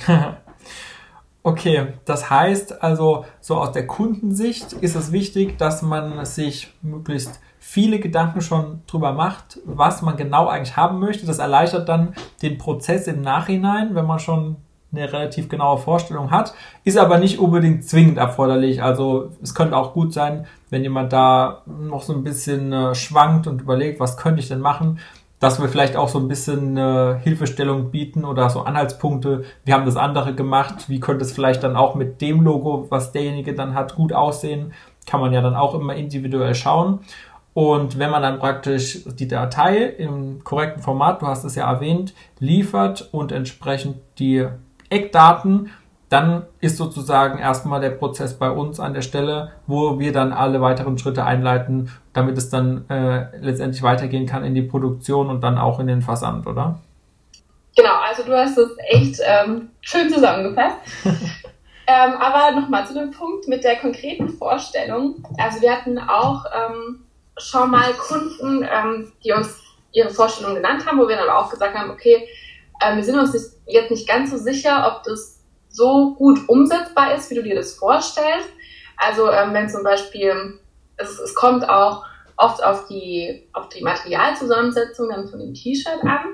okay, 1.43 1.89
das 2.05 2.31
heißt 2.31 2.83
also, 2.83 3.25
so 3.41 3.57
aus 3.57 3.73
der 3.73 3.87
Kundensicht 3.87 4.73
ist 4.75 4.95
es 4.95 5.13
wichtig, 5.13 5.59
dass 5.59 5.83
man 5.83 6.25
sich 6.25 6.73
möglichst 6.83 7.41
viele 7.59 8.01
Gedanken 8.01 8.41
schon 8.41 8.83
drüber 8.87 9.13
macht, 9.13 9.61
was 9.65 10.03
man 10.03 10.17
genau 10.17 10.49
eigentlich 10.49 10.77
haben 10.77 10.99
möchte. 10.99 11.27
Das 11.27 11.39
erleichtert 11.39 11.89
dann 11.89 12.15
den 12.43 12.59
Prozess 12.59 13.07
im 13.07 13.21
Nachhinein, 13.21 13.95
wenn 13.95 14.07
man 14.07 14.19
schon 14.19 14.57
eine 14.93 15.13
relativ 15.13 15.49
genaue 15.49 15.79
Vorstellung 15.79 16.31
hat, 16.31 16.53
ist 16.85 16.99
aber 16.99 17.19
nicht 17.19 17.39
unbedingt 17.39 17.85
zwingend 17.85 18.19
erforderlich. 18.19 18.83
Also 18.83 19.31
es 19.43 19.55
könnte 19.55 19.77
auch 19.77 19.93
gut 19.93 20.13
sein, 20.13 20.47
wenn 20.69 20.83
jemand 20.83 21.13
da 21.13 21.63
noch 21.67 22.03
so 22.03 22.13
ein 22.13 22.25
bisschen 22.25 22.73
äh, 22.73 22.95
schwankt 22.95 23.47
und 23.47 23.61
überlegt, 23.61 24.01
was 24.01 24.17
könnte 24.17 24.41
ich 24.41 24.49
denn 24.49 24.61
machen, 24.61 24.99
dass 25.41 25.61
wir 25.61 25.69
vielleicht 25.69 25.97
auch 25.97 26.09
so 26.09 26.19
ein 26.19 26.29
bisschen 26.29 26.77
äh, 26.77 27.19
Hilfestellung 27.19 27.91
bieten 27.91 28.25
oder 28.25 28.49
so 28.51 28.61
Anhaltspunkte. 28.61 29.45
Wir 29.65 29.75
haben 29.75 29.87
das 29.87 29.97
andere 29.97 30.35
gemacht. 30.35 30.89
Wie 30.89 31.01
könnte 31.01 31.25
es 31.25 31.33
vielleicht 31.33 31.63
dann 31.65 31.77
auch 31.77 31.95
mit 31.95 32.21
dem 32.21 32.43
Logo, 32.43 32.87
was 32.91 33.11
derjenige 33.11 33.55
dann 33.55 33.75
hat, 33.75 33.97
gut 33.97 34.13
aussehen? 34.13 34.73
Kann 35.07 35.21
man 35.21 35.33
ja 35.33 35.41
dann 35.41 35.57
auch 35.57 35.75
immer 35.75 35.95
individuell 35.95 36.55
schauen. 36.55 37.01
Und 37.55 37.99
wenn 37.99 38.11
man 38.11 38.23
dann 38.23 38.39
praktisch 38.39 39.01
die 39.07 39.27
Datei 39.27 39.79
im 39.79 40.45
korrekten 40.45 40.83
Format, 40.83 41.23
du 41.23 41.27
hast 41.27 41.45
es 41.45 41.57
ja 41.57 41.71
erwähnt, 41.71 42.15
liefert 42.39 43.09
und 43.11 43.33
entsprechend 43.33 43.97
die 44.19 44.47
Eckdaten, 44.91 45.71
dann 46.11 46.47
ist 46.61 46.77
sozusagen 46.77 47.39
erstmal 47.39 47.81
der 47.81 47.91
Prozess 47.91 48.37
bei 48.37 48.51
uns 48.51 48.81
an 48.81 48.95
der 48.95 49.03
Stelle, 49.03 49.53
wo 49.69 50.01
wir 50.01 50.13
dann 50.13 50.33
alle 50.33 50.61
weiteren 50.61 50.99
Schritte 50.99 51.25
einleiten, 51.25 51.91
damit 52.13 52.37
es 52.37 52.51
dann 52.51 52.85
äh, 52.91 53.29
letztendlich 53.39 53.83
weitergehen 53.85 54.27
kann 54.27 54.45
in 54.45 54.55
die 54.55 54.63
Produktion 54.63 55.31
und 55.31 55.41
dann 55.41 55.57
auch 55.57 55.79
in 55.79 55.87
den 55.87 56.03
Versand, 56.03 56.49
oder? 56.49 56.81
Genau, 57.77 57.95
also 58.09 58.25
du 58.25 58.37
hast 58.37 58.59
es 58.59 58.71
echt 58.89 59.21
ähm, 59.25 59.71
schön 59.83 60.11
zusammengefasst. 60.11 60.79
ähm, 61.05 62.13
aber 62.19 62.61
nochmal 62.61 62.85
zu 62.89 62.95
dem 62.95 63.13
Punkt 63.13 63.47
mit 63.47 63.63
der 63.63 63.77
konkreten 63.77 64.31
Vorstellung. 64.31 65.25
Also 65.39 65.63
wir 65.63 65.71
hatten 65.71 65.97
auch 65.97 66.45
ähm, 66.53 67.05
schon 67.39 67.71
mal 67.71 67.93
Kunden, 67.93 68.65
ähm, 68.65 69.13
die 69.25 69.31
uns 69.31 69.63
ihre 69.93 70.11
Vorstellung 70.11 70.57
genannt 70.57 70.85
haben, 70.87 70.99
wo 70.99 71.07
wir 71.07 71.17
dann 71.17 71.31
auch 71.31 71.51
gesagt 71.51 71.77
haben, 71.77 71.91
okay, 71.91 72.27
äh, 72.81 72.97
wir 72.97 73.05
sind 73.05 73.17
uns 73.17 73.61
jetzt 73.67 73.91
nicht 73.93 74.09
ganz 74.09 74.33
so 74.33 74.39
sicher, 74.39 74.93
ob 74.93 75.05
das 75.05 75.40
so 75.71 76.15
gut 76.15 76.49
umsetzbar 76.49 77.15
ist, 77.15 77.31
wie 77.31 77.37
du 77.37 77.43
dir 77.43 77.55
das 77.55 77.75
vorstellst. 77.75 78.49
Also 78.97 79.31
ähm, 79.31 79.55
wenn 79.55 79.69
zum 79.69 79.83
Beispiel, 79.83 80.59
es, 80.97 81.19
es 81.19 81.35
kommt 81.35 81.69
auch 81.69 82.05
oft 82.37 82.63
auf 82.63 82.87
die, 82.89 83.49
auf 83.53 83.69
die 83.69 83.83
Materialzusammensetzung 83.83 85.09
dann 85.09 85.29
von 85.29 85.39
dem 85.39 85.55
T-Shirt 85.55 86.03
an, 86.03 86.27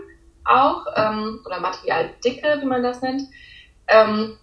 auch, 0.44 0.86
ähm, 0.94 1.40
oder 1.44 1.60
Materialdicke, 1.60 2.58
wie 2.60 2.66
man 2.66 2.82
das 2.82 3.02
nennt, 3.02 3.22
ähm, 3.88 4.36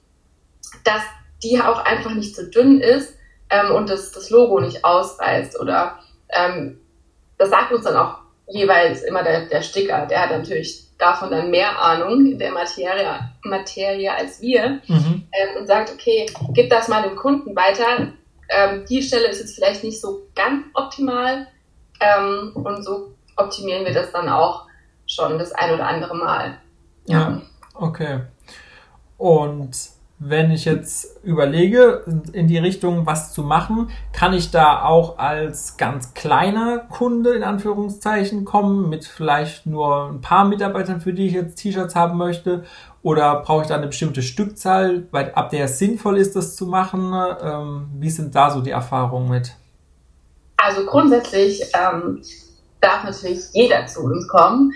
dass 0.83 1.01
die 1.41 1.59
auch 1.59 1.83
einfach 1.85 2.12
nicht 2.12 2.35
so 2.35 2.43
dünn 2.50 2.79
ist 2.79 3.15
ähm, 3.50 3.71
und 3.71 3.89
das, 3.89 4.12
das 4.12 4.29
Logo 4.29 4.59
nicht 4.59 4.83
ausreißt. 4.83 5.59
Oder 5.59 6.00
ähm, 6.29 6.79
das 7.38 7.50
sagt 7.50 7.71
uns 7.71 7.85
dann 7.85 7.95
auch 7.95 8.19
jeweils 8.47 9.03
immer 9.03 9.23
der, 9.23 9.47
der 9.47 9.62
Sticker. 9.62 10.05
Der 10.05 10.23
hat 10.23 10.31
natürlich 10.31 10.88
davon 11.03 11.29
dann 11.29 11.51
mehr 11.51 11.77
Ahnung 11.81 12.38
der 12.38 12.51
Materie, 12.51 13.19
Materie 13.43 14.13
als 14.13 14.41
wir 14.41 14.79
mhm. 14.88 15.27
ähm, 15.31 15.57
und 15.60 15.67
sagt, 15.67 15.91
okay, 15.91 16.25
gib 16.53 16.69
das 16.69 16.88
mal 16.88 17.03
dem 17.03 17.17
Kunden 17.17 17.55
weiter. 17.55 18.13
Ähm, 18.50 18.86
die 18.89 19.01
Stelle 19.01 19.27
ist 19.27 19.39
jetzt 19.39 19.55
vielleicht 19.55 19.83
nicht 19.83 20.00
so 20.00 20.27
ganz 20.33 20.65
optimal 20.74 21.48
ähm, 22.00 22.51
und 22.55 22.83
so 22.83 23.15
optimieren 23.36 23.86
wir 23.86 23.93
das 23.93 24.12
dann 24.12 24.29
auch 24.29 24.65
schon 25.05 25.38
das 25.38 25.51
ein 25.51 25.74
oder 25.74 25.88
andere 25.88 26.15
Mal. 26.15 26.57
Ja, 27.05 27.19
ja 27.19 27.41
okay. 27.74 28.22
Und 29.17 29.75
wenn 30.25 30.51
ich 30.51 30.63
jetzt 30.63 31.22
überlege, 31.24 32.03
in 32.32 32.48
die 32.48 32.58
Richtung 32.58 33.06
was 33.06 33.34
zu 33.34 33.44
machen, 33.44 33.89
kann 34.13 34.34
ich 34.34 34.51
da 34.51 34.84
auch 34.84 35.18
als 35.18 35.75
ganz 35.75 36.13
kleiner 36.13 36.77
Kunde 36.77 37.34
in 37.34 37.44
Anführungszeichen 37.44 38.46
kommen, 38.46 38.89
mit 38.89 39.03
vielleicht 39.03 39.65
nur 39.65 40.10
ein 40.10 40.22
paar 40.22 40.46
Mitarbeitern, 40.46 41.01
für 41.01 41.12
die 41.12 41.27
ich 41.27 41.34
jetzt 41.34 41.56
T-Shirts 41.56 41.96
haben 41.96 42.18
möchte? 42.18 42.63
Oder 43.01 43.42
brauche 43.42 43.63
ich 43.63 43.68
da 43.68 43.75
eine 43.75 43.88
bestimmte 43.88 44.22
Stückzahl, 44.22 45.08
ab 45.12 45.50
der 45.50 45.65
es 45.65 45.77
sinnvoll 45.77 46.18
ist, 46.18 46.38
das 46.38 46.56
zu 46.56 46.68
machen? 46.68 47.13
Ähm, 47.42 47.88
wie 48.00 48.10
sind 48.10 48.34
da 48.34 48.50
so 48.50 48.62
die 48.62 48.72
Erfahrungen 48.72 49.30
mit? 49.30 49.53
Also 50.56 50.86
grundsätzlich 50.86 51.62
ähm, 51.74 52.22
darf 52.80 53.03
natürlich 53.03 53.42
jeder 53.51 53.86
zu 53.88 54.01
uns 54.03 54.25
kommen. 54.30 54.72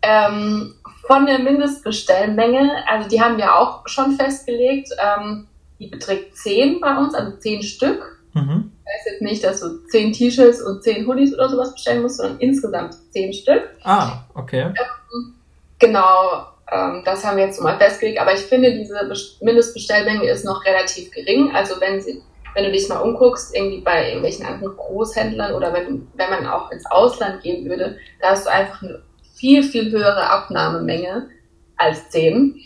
Ähm, 0.00 0.74
von 1.06 1.26
der 1.26 1.38
Mindestbestellmenge, 1.38 2.84
also 2.88 3.08
die 3.08 3.20
haben 3.20 3.36
wir 3.36 3.56
auch 3.56 3.86
schon 3.86 4.12
festgelegt, 4.12 4.90
ähm, 4.98 5.48
die 5.78 5.86
beträgt 5.86 6.36
10 6.36 6.80
bei 6.80 6.96
uns, 6.96 7.14
also 7.14 7.36
10 7.36 7.62
Stück. 7.62 8.20
Mhm. 8.34 8.72
Das 8.84 8.94
heißt 8.94 9.06
jetzt 9.06 9.22
nicht, 9.22 9.44
dass 9.44 9.60
du 9.60 9.84
10 9.86 10.12
T-Shirts 10.12 10.62
und 10.62 10.82
10 10.82 11.06
Hoodies 11.06 11.34
oder 11.34 11.48
sowas 11.48 11.72
bestellen 11.72 12.02
musst, 12.02 12.18
sondern 12.18 12.38
insgesamt 12.38 12.94
10 13.12 13.32
Stück. 13.32 13.62
Ah, 13.82 14.24
okay. 14.34 14.66
Ähm, 14.66 15.34
genau, 15.78 16.46
ähm, 16.70 17.02
das 17.04 17.24
haben 17.24 17.38
wir 17.38 17.46
jetzt 17.46 17.60
mal 17.60 17.78
festgelegt, 17.78 18.20
aber 18.20 18.34
ich 18.34 18.40
finde, 18.40 18.72
diese 18.72 18.94
Mindestbestellmenge 19.40 20.28
ist 20.28 20.44
noch 20.44 20.64
relativ 20.64 21.10
gering. 21.10 21.52
Also 21.54 21.80
wenn 21.80 22.00
sie 22.00 22.22
wenn 22.54 22.64
du 22.64 22.72
dich 22.72 22.88
mal 22.88 23.00
umguckst, 23.00 23.54
irgendwie 23.54 23.80
bei 23.80 24.08
irgendwelchen 24.08 24.46
anderen 24.46 24.76
Großhändlern 24.76 25.54
oder 25.54 25.72
wenn, 25.72 26.08
wenn 26.14 26.30
man 26.30 26.46
auch 26.46 26.70
ins 26.70 26.86
Ausland 26.86 27.42
gehen 27.42 27.68
würde, 27.68 27.98
da 28.20 28.30
hast 28.30 28.46
du 28.46 28.50
einfach 28.50 28.82
eine 28.82 29.02
viel, 29.40 29.62
viel 29.62 29.90
höhere 29.90 30.28
Abnahmemenge 30.28 31.30
als 31.76 32.10
10. 32.10 32.60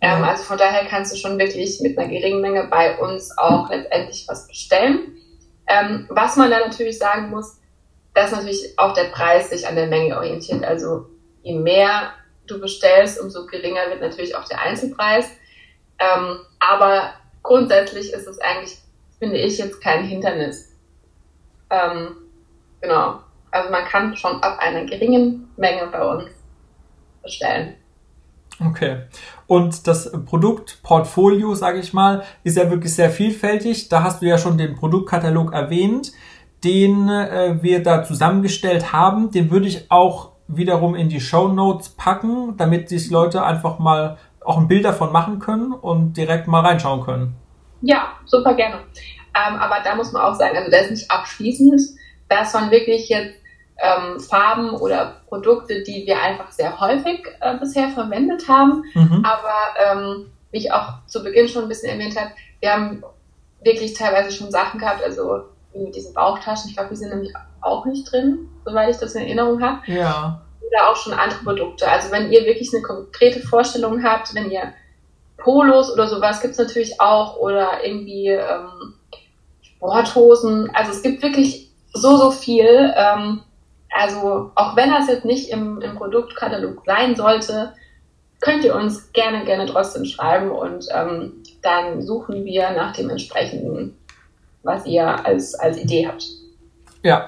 Ähm, 0.00 0.24
also 0.24 0.44
von 0.44 0.56
daher 0.56 0.86
kannst 0.86 1.12
du 1.12 1.16
schon 1.16 1.38
wirklich 1.38 1.80
mit 1.80 1.98
einer 1.98 2.08
geringen 2.08 2.40
Menge 2.40 2.68
bei 2.70 2.96
uns 2.98 3.36
auch 3.36 3.68
letztendlich 3.68 4.24
was 4.28 4.46
bestellen. 4.46 5.16
Ähm, 5.66 6.06
was 6.08 6.36
man 6.36 6.50
da 6.50 6.60
natürlich 6.60 6.98
sagen 6.98 7.30
muss, 7.30 7.58
dass 8.14 8.30
natürlich 8.30 8.78
auch 8.78 8.94
der 8.94 9.10
Preis 9.10 9.50
sich 9.50 9.66
an 9.66 9.74
der 9.74 9.88
Menge 9.88 10.16
orientiert. 10.16 10.64
Also 10.64 11.06
je 11.42 11.54
mehr 11.54 12.12
du 12.46 12.60
bestellst, 12.60 13.20
umso 13.20 13.46
geringer 13.46 13.88
wird 13.88 14.00
natürlich 14.00 14.36
auch 14.36 14.44
der 14.44 14.60
Einzelpreis. 14.60 15.26
Ähm, 15.98 16.38
aber 16.60 17.14
grundsätzlich 17.42 18.12
ist 18.12 18.26
es 18.26 18.38
eigentlich, 18.38 18.78
finde 19.18 19.38
ich, 19.38 19.58
jetzt 19.58 19.80
kein 19.80 20.04
Hindernis. 20.04 20.72
Ähm, 21.70 22.16
genau. 22.80 23.20
Also 23.52 23.70
man 23.70 23.84
kann 23.84 24.16
schon 24.16 24.42
ab 24.42 24.58
einer 24.58 24.84
geringen 24.86 25.48
Menge 25.56 25.86
bei 25.92 26.04
uns 26.04 26.24
bestellen. 27.22 27.74
Okay. 28.66 29.02
Und 29.46 29.86
das 29.86 30.10
Produktportfolio, 30.24 31.54
sage 31.54 31.78
ich 31.78 31.92
mal, 31.92 32.22
ist 32.44 32.56
ja 32.56 32.70
wirklich 32.70 32.94
sehr 32.94 33.10
vielfältig. 33.10 33.88
Da 33.88 34.02
hast 34.02 34.22
du 34.22 34.26
ja 34.26 34.38
schon 34.38 34.58
den 34.58 34.74
Produktkatalog 34.74 35.52
erwähnt, 35.52 36.12
den 36.64 37.08
äh, 37.08 37.62
wir 37.62 37.82
da 37.82 38.02
zusammengestellt 38.02 38.92
haben. 38.92 39.30
Den 39.30 39.50
würde 39.50 39.68
ich 39.68 39.90
auch 39.90 40.32
wiederum 40.48 40.94
in 40.94 41.08
die 41.08 41.20
Show 41.20 41.48
Notes 41.48 41.90
packen, 41.90 42.56
damit 42.56 42.88
sich 42.88 43.10
Leute 43.10 43.44
einfach 43.44 43.78
mal 43.78 44.18
auch 44.40 44.58
ein 44.58 44.68
Bild 44.68 44.84
davon 44.84 45.12
machen 45.12 45.38
können 45.38 45.72
und 45.72 46.16
direkt 46.16 46.48
mal 46.48 46.60
reinschauen 46.60 47.02
können. 47.02 47.34
Ja, 47.80 48.12
super 48.26 48.54
gerne. 48.54 48.76
Ähm, 49.34 49.56
aber 49.56 49.76
da 49.82 49.94
muss 49.96 50.12
man 50.12 50.22
auch 50.22 50.34
sagen, 50.34 50.56
also 50.56 50.70
der 50.70 50.82
ist 50.82 50.90
nicht 50.90 51.10
abschließend. 51.10 51.80
Das 52.28 52.54
waren 52.54 52.70
wirklich 52.70 53.08
jetzt 53.08 53.41
ähm, 53.78 54.20
Farben 54.20 54.70
oder 54.70 55.16
Produkte, 55.28 55.82
die 55.82 56.06
wir 56.06 56.20
einfach 56.20 56.50
sehr 56.52 56.80
häufig 56.80 57.26
äh, 57.40 57.56
bisher 57.58 57.88
verwendet 57.88 58.48
haben. 58.48 58.84
Mhm. 58.94 59.24
Aber 59.24 59.54
ähm, 59.78 60.26
wie 60.50 60.58
ich 60.58 60.72
auch 60.72 61.04
zu 61.06 61.22
Beginn 61.22 61.48
schon 61.48 61.62
ein 61.62 61.68
bisschen 61.68 61.90
erwähnt 61.90 62.18
habe, 62.18 62.32
wir 62.60 62.72
haben 62.72 63.02
wirklich 63.62 63.94
teilweise 63.94 64.30
schon 64.30 64.50
Sachen 64.50 64.80
gehabt, 64.80 65.02
also 65.02 65.44
wie 65.72 65.80
mit 65.80 65.94
diesen 65.94 66.14
Bauchtaschen, 66.14 66.68
ich 66.68 66.76
glaube, 66.76 66.90
die 66.90 66.96
sind 66.96 67.10
nämlich 67.10 67.32
auch 67.60 67.84
nicht 67.86 68.10
drin, 68.10 68.50
soweit 68.64 68.90
ich 68.90 68.96
das 68.96 69.14
in 69.14 69.22
Erinnerung 69.22 69.62
habe. 69.62 69.78
Ja. 69.86 70.42
Oder 70.60 70.90
auch 70.90 70.96
schon 70.96 71.12
andere 71.12 71.42
Produkte. 71.42 71.88
Also 71.88 72.10
wenn 72.10 72.30
ihr 72.30 72.44
wirklich 72.44 72.72
eine 72.74 72.82
konkrete 72.82 73.40
Vorstellung 73.40 74.02
habt, 74.02 74.34
wenn 74.34 74.50
ihr 74.50 74.72
Polos 75.38 75.92
oder 75.92 76.08
sowas 76.08 76.40
gibt 76.40 76.52
es 76.52 76.58
natürlich 76.58 77.00
auch 77.00 77.36
oder 77.36 77.84
irgendwie 77.84 78.28
ähm, 78.28 78.94
Sporthosen. 79.60 80.70
Also 80.74 80.92
es 80.92 81.02
gibt 81.02 81.22
wirklich 81.22 81.70
so, 81.92 82.16
so 82.16 82.30
viel. 82.30 82.92
Ähm, 82.96 83.42
also 83.92 84.50
auch 84.54 84.76
wenn 84.76 84.90
das 84.90 85.08
jetzt 85.08 85.24
nicht 85.24 85.50
im, 85.50 85.80
im 85.80 85.94
Produktkatalog 85.96 86.82
sein 86.86 87.14
sollte, 87.14 87.74
könnt 88.40 88.64
ihr 88.64 88.74
uns 88.74 89.12
gerne, 89.12 89.44
gerne 89.44 89.66
trotzdem 89.66 90.04
schreiben 90.04 90.50
und 90.50 90.86
ähm, 90.92 91.42
dann 91.62 92.02
suchen 92.02 92.44
wir 92.44 92.70
nach 92.70 92.92
dem 92.94 93.08
entsprechenden, 93.10 93.96
was 94.62 94.84
ihr 94.86 95.24
als, 95.24 95.54
als 95.54 95.78
Idee 95.78 96.08
habt. 96.08 96.24
Ja. 97.02 97.26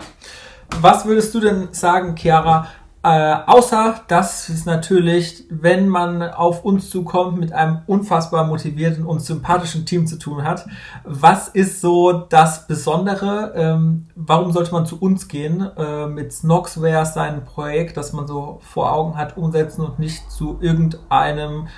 Was 0.80 1.06
würdest 1.06 1.32
du 1.34 1.40
denn 1.40 1.68
sagen, 1.72 2.16
Chiara, 2.16 2.68
äh, 3.04 3.36
außer, 3.46 4.00
dass 4.08 4.48
es 4.48 4.64
natürlich, 4.64 5.44
wenn 5.50 5.88
man 5.88 6.22
auf 6.22 6.64
uns 6.64 6.88
zukommt, 6.88 7.38
mit 7.38 7.52
einem 7.52 7.82
unfassbar 7.86 8.46
motivierten 8.46 9.04
und 9.04 9.20
sympathischen 9.20 9.84
Team 9.84 10.06
zu 10.06 10.18
tun 10.18 10.42
hat. 10.42 10.66
Was 11.04 11.48
ist 11.48 11.82
so 11.82 12.12
das 12.12 12.66
Besondere? 12.66 13.52
Ähm, 13.56 14.06
warum 14.14 14.52
sollte 14.52 14.72
man 14.72 14.86
zu 14.86 14.98
uns 14.98 15.28
gehen? 15.28 15.60
Äh, 15.76 16.06
mit 16.06 16.32
Snox 16.32 16.80
wäre 16.80 17.04
sein 17.04 17.44
Projekt, 17.44 17.98
das 17.98 18.14
man 18.14 18.26
so 18.26 18.60
vor 18.62 18.90
Augen 18.90 19.18
hat, 19.18 19.36
umsetzen 19.36 19.82
und 19.82 19.98
nicht 19.98 20.30
zu 20.30 20.56
irgendeinem 20.62 21.68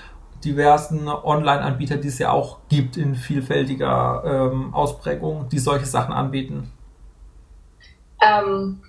diversen 0.44 1.08
Online-Anbieter, 1.08 1.96
die 1.96 2.08
es 2.08 2.20
ja 2.20 2.30
auch 2.30 2.58
gibt 2.68 2.96
in 2.96 3.16
vielfältiger 3.16 4.22
ähm, 4.24 4.72
Ausprägung, 4.72 5.48
die 5.48 5.58
solche 5.58 5.86
Sachen 5.86 6.14
anbieten. 6.14 6.70
Ähm, 8.22 8.80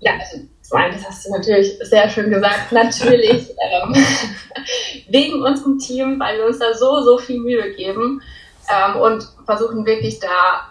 ja, 0.00 0.12
also 0.18 0.46
Nein, 0.70 0.92
das 0.92 1.08
hast 1.08 1.26
du 1.26 1.30
natürlich 1.32 1.78
sehr 1.82 2.08
schön 2.10 2.30
gesagt. 2.30 2.72
Natürlich 2.72 3.50
ähm, 3.72 3.94
wegen 5.08 5.42
unserem 5.42 5.78
Team, 5.78 6.20
weil 6.20 6.38
wir 6.38 6.46
uns 6.46 6.58
da 6.58 6.74
so, 6.74 7.02
so 7.02 7.18
viel 7.18 7.40
Mühe 7.40 7.74
geben 7.74 8.22
ähm, 8.70 9.00
und 9.00 9.26
versuchen 9.46 9.86
wirklich 9.86 10.20
da 10.20 10.68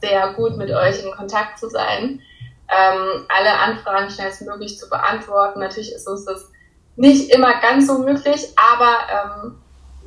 sehr 0.00 0.32
gut 0.34 0.56
mit 0.56 0.70
euch 0.70 1.04
in 1.04 1.12
Kontakt 1.12 1.58
zu 1.58 1.68
sein. 1.68 2.22
Ähm, 2.68 3.24
alle 3.28 3.52
Anfragen 3.58 4.10
schnellstmöglich 4.10 4.78
zu 4.78 4.88
beantworten. 4.88 5.60
Natürlich 5.60 5.92
ist 5.92 6.06
uns 6.06 6.24
das 6.24 6.50
nicht 6.96 7.30
immer 7.34 7.60
ganz 7.60 7.88
so 7.88 7.98
möglich, 7.98 8.46
aber 8.56 8.98
ähm, 9.10 9.58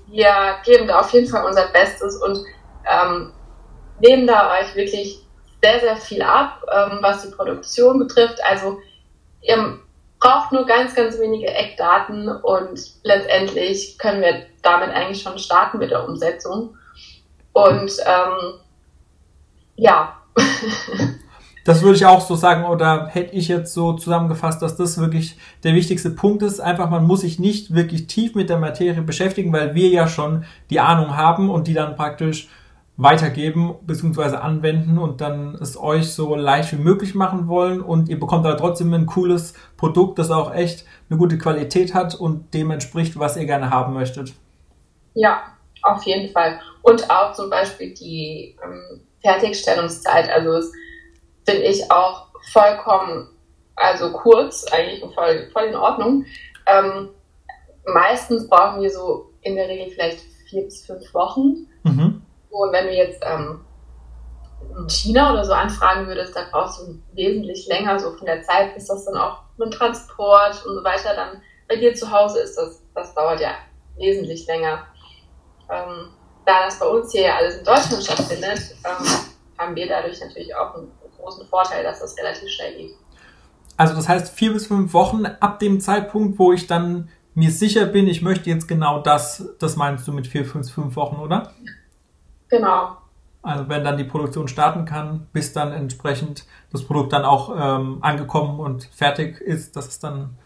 wir 0.08 0.58
geben 0.64 0.88
da 0.88 1.00
auf 1.00 1.12
jeden 1.12 1.28
Fall 1.28 1.46
unser 1.46 1.68
Bestes 1.68 2.16
und 2.16 2.40
ähm, 2.86 3.34
nehmen 4.00 4.28
da 4.28 4.52
euch 4.60 4.76
wirklich 4.76 5.20
sehr, 5.62 5.80
sehr 5.80 5.98
viel 5.98 6.22
ab, 6.22 6.62
ähm, 6.72 7.00
was 7.02 7.24
die 7.24 7.34
Produktion 7.34 8.00
betrifft. 8.00 8.40
Also 8.44 8.80
Ihr 9.44 9.80
braucht 10.20 10.52
nur 10.52 10.66
ganz, 10.66 10.96
ganz 10.96 11.20
wenige 11.20 11.48
Eckdaten 11.48 12.30
und 12.30 12.80
letztendlich 13.04 13.98
können 13.98 14.22
wir 14.22 14.46
damit 14.62 14.90
eigentlich 14.90 15.22
schon 15.22 15.38
starten 15.38 15.80
mit 15.80 15.92
der 15.92 16.08
Umsetzung. 16.08 16.78
Und 17.52 17.92
ähm, 18.06 18.60
ja. 19.76 20.18
Das 21.66 21.82
würde 21.82 21.96
ich 21.96 22.06
auch 22.06 22.20
so 22.20 22.36
sagen, 22.36 22.66
oder 22.66 23.08
hätte 23.08 23.38
ich 23.38 23.48
jetzt 23.48 23.74
so 23.74 23.94
zusammengefasst, 23.94 24.62
dass 24.62 24.76
das 24.76 24.98
wirklich 24.98 25.38
der 25.64 25.74
wichtigste 25.74 26.10
Punkt 26.10 26.44
ist. 26.44 26.60
Einfach, 26.60 26.90
man 26.90 27.06
muss 27.06 27.22
sich 27.22 27.40
nicht 27.40 27.74
wirklich 27.74 28.08
tief 28.08 28.36
mit 28.36 28.50
der 28.50 28.58
Materie 28.58 29.02
beschäftigen, 29.02 29.54
weil 29.54 29.74
wir 29.74 29.88
ja 29.88 30.10
schon 30.10 30.44
die 30.70 30.82
Ahnung 30.82 31.16
haben 31.16 31.50
und 31.50 31.68
die 31.68 31.74
dann 31.74 31.96
praktisch 31.96 32.50
weitergeben 32.96 33.76
bzw. 33.82 34.38
anwenden 34.38 34.98
und 35.00 35.20
dann 35.22 35.56
es 35.56 35.78
euch 35.78 36.14
so 36.14 36.36
leicht 36.36 36.72
wie 36.74 36.82
möglich 36.82 37.16
machen 37.16 37.48
wollen 37.48 37.82
und 37.82 38.08
ihr 38.08 38.20
bekommt 38.20 38.46
aber 38.46 38.58
trotzdem 38.58 38.94
ein 38.94 39.08
cooles 39.08 39.54
Produkt, 39.78 40.20
das 40.20 40.30
auch 40.30 40.54
echt 40.54 40.86
eine 41.10 41.18
gute 41.18 41.38
Qualität 41.38 41.94
hat 41.94 42.14
und 42.14 42.54
dem 42.54 42.70
entspricht, 42.70 43.18
was 43.18 43.36
ihr 43.36 43.46
gerne 43.46 43.72
haben 43.72 43.94
möchtet. 43.94 44.34
Ja, 45.16 45.42
auf 45.82 46.04
jeden 46.04 46.32
Fall. 46.32 46.60
Und 46.82 47.10
auch 47.10 47.34
zum 47.34 47.50
Beispiel 47.50 47.94
die 47.94 48.56
ähm, 48.64 49.02
Fertigstellungszeit. 49.22 50.30
Also 50.30 50.52
es 50.54 50.72
finde 51.46 51.64
ich 51.64 51.92
auch 51.92 52.28
vollkommen, 52.52 53.30
also 53.76 54.12
kurz, 54.12 54.66
eigentlich 54.72 55.04
voll, 55.14 55.50
voll 55.52 55.64
in 55.64 55.76
Ordnung. 55.76 56.26
Ähm, 56.68 57.10
meistens 57.86 58.48
brauchen 58.48 58.82
wir 58.82 58.90
so 58.90 59.32
in 59.42 59.56
der 59.56 59.68
Regel 59.68 59.90
vielleicht 59.90 60.22
vier 60.50 60.64
bis 60.64 60.86
fünf 60.86 61.14
Wochen. 61.14 61.68
Mhm. 61.84 62.23
Und 62.54 62.72
wenn 62.72 62.86
du 62.86 62.94
jetzt 62.94 63.22
ähm, 63.26 63.62
in 64.78 64.88
China 64.88 65.34
oder 65.34 65.44
so 65.44 65.54
anfragen 65.54 66.06
würdest, 66.08 66.36
da 66.36 66.42
brauchst 66.52 66.82
du 66.82 67.00
wesentlich 67.14 67.68
länger, 67.68 67.98
so 68.00 68.12
von 68.12 68.26
der 68.28 68.44
Zeit, 68.44 68.76
bis 68.76 68.88
das 68.88 69.06
dann 69.06 69.18
auch 69.18 69.40
mit 69.58 69.74
Transport 69.74 70.64
und 70.66 70.76
so 70.76 70.84
weiter 70.84 71.16
dann 71.16 71.42
bei 71.68 71.78
dir 71.78 71.96
zu 71.96 72.12
Hause 72.12 72.42
ist. 72.42 72.56
Das, 72.56 72.84
das 72.94 73.16
dauert 73.16 73.40
ja 73.40 73.56
wesentlich 73.98 74.46
länger. 74.46 74.86
Ähm, 75.70 76.10
da 76.46 76.66
das 76.66 76.78
bei 76.78 76.86
uns 76.86 77.12
hier 77.12 77.24
ja 77.24 77.36
alles 77.38 77.58
in 77.58 77.66
Deutschland 77.66 78.04
stattfindet, 78.04 78.76
ähm, 78.86 79.08
haben 79.58 79.76
wir 79.76 79.88
dadurch 79.88 80.20
natürlich 80.20 80.56
auch 80.56 80.76
einen 80.76 80.92
großen 81.18 81.48
Vorteil, 81.48 81.84
dass 81.84 82.02
das 82.02 82.16
relativ 82.18 82.50
schnell 82.50 82.76
geht. 82.76 82.96
Also 83.78 83.96
das 83.96 84.08
heißt 84.08 84.32
vier 84.32 84.54
bis 84.54 84.68
fünf 84.68 84.94
Wochen 84.94 85.26
ab 85.26 85.58
dem 85.58 85.80
Zeitpunkt, 85.80 86.38
wo 86.38 86.54
ich 86.54 86.68
dann 86.68 87.10
mir 87.34 87.50
sicher 87.50 87.88
bin, 87.88 88.08
ich 88.08 88.22
möchte 88.22 88.52
jetzt 88.52 88.68
genau 88.68 89.02
das, 89.02 89.56
das 89.58 89.76
meinst 89.76 90.08
du 90.08 90.12
mit 90.12 90.28
vier, 90.28 90.46
fünf, 90.46 90.72
fünf 90.72 90.96
Wochen, 90.96 91.16
oder? 91.16 91.52
Genau. 92.54 92.98
Also 93.42 93.68
wenn 93.68 93.84
dann 93.84 93.98
die 93.98 94.04
Produktion 94.04 94.48
starten 94.48 94.86
kann, 94.86 95.28
bis 95.34 95.54
dann 95.54 95.74
entsprechend 95.74 96.46
das 96.72 96.86
Produkt 96.86 97.12
dann 97.12 97.26
auch 97.26 97.50
ähm, 97.50 97.98
angekommen 98.02 98.60
und 98.60 98.86
fertig 98.94 99.42
ist, 99.42 99.76
dass 99.76 99.88
es 99.88 100.00
dann 100.00 100.38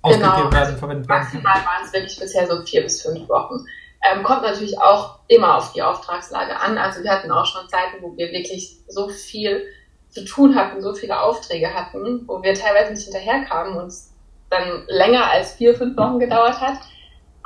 ausgegeben 0.00 0.36
genau. 0.36 0.52
werden, 0.52 0.76
verwendet 0.76 1.08
werden 1.08 1.24
kann. 1.24 1.42
Maximal 1.42 1.56
waren 1.56 1.84
es 1.84 1.92
wirklich 1.92 2.16
bisher 2.16 2.46
so 2.46 2.62
vier 2.64 2.82
bis 2.84 3.02
fünf 3.02 3.28
Wochen. 3.28 3.64
Ähm, 4.04 4.22
kommt 4.22 4.42
natürlich 4.42 4.80
auch 4.80 5.18
immer 5.26 5.56
auf 5.56 5.72
die 5.72 5.82
Auftragslage 5.82 6.56
an. 6.60 6.78
Also 6.78 7.02
wir 7.02 7.10
hatten 7.10 7.32
auch 7.32 7.44
schon 7.44 7.68
Zeiten, 7.68 8.00
wo 8.02 8.16
wir 8.16 8.30
wirklich 8.30 8.78
so 8.86 9.08
viel 9.08 9.66
zu 10.10 10.24
tun 10.24 10.54
hatten, 10.54 10.80
so 10.80 10.94
viele 10.94 11.20
Aufträge 11.20 11.74
hatten, 11.74 12.22
wo 12.28 12.40
wir 12.40 12.54
teilweise 12.54 12.92
nicht 12.92 13.02
hinterherkamen 13.02 13.76
und 13.76 13.88
es 13.88 14.14
dann 14.48 14.84
länger 14.86 15.28
als 15.28 15.54
vier, 15.54 15.74
fünf 15.74 15.96
Wochen 15.96 16.20
gedauert 16.20 16.60
hat. 16.60 16.78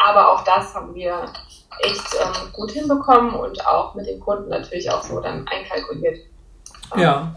Aber 0.05 0.33
auch 0.33 0.45
das 0.45 0.75
haben 0.75 0.95
wir 0.95 1.27
echt 1.81 2.17
ähm, 2.21 2.53
gut 2.53 2.73
hinbekommen 2.73 3.35
und 3.35 3.67
auch 3.67 3.95
mit 3.95 4.07
den 4.07 4.21
Kunden 4.21 4.49
natürlich 4.51 4.91
auch 4.91 5.03
so 5.03 5.21
dann 5.21 5.47
einkalkuliert. 5.47 6.19
Ja. 6.97 7.35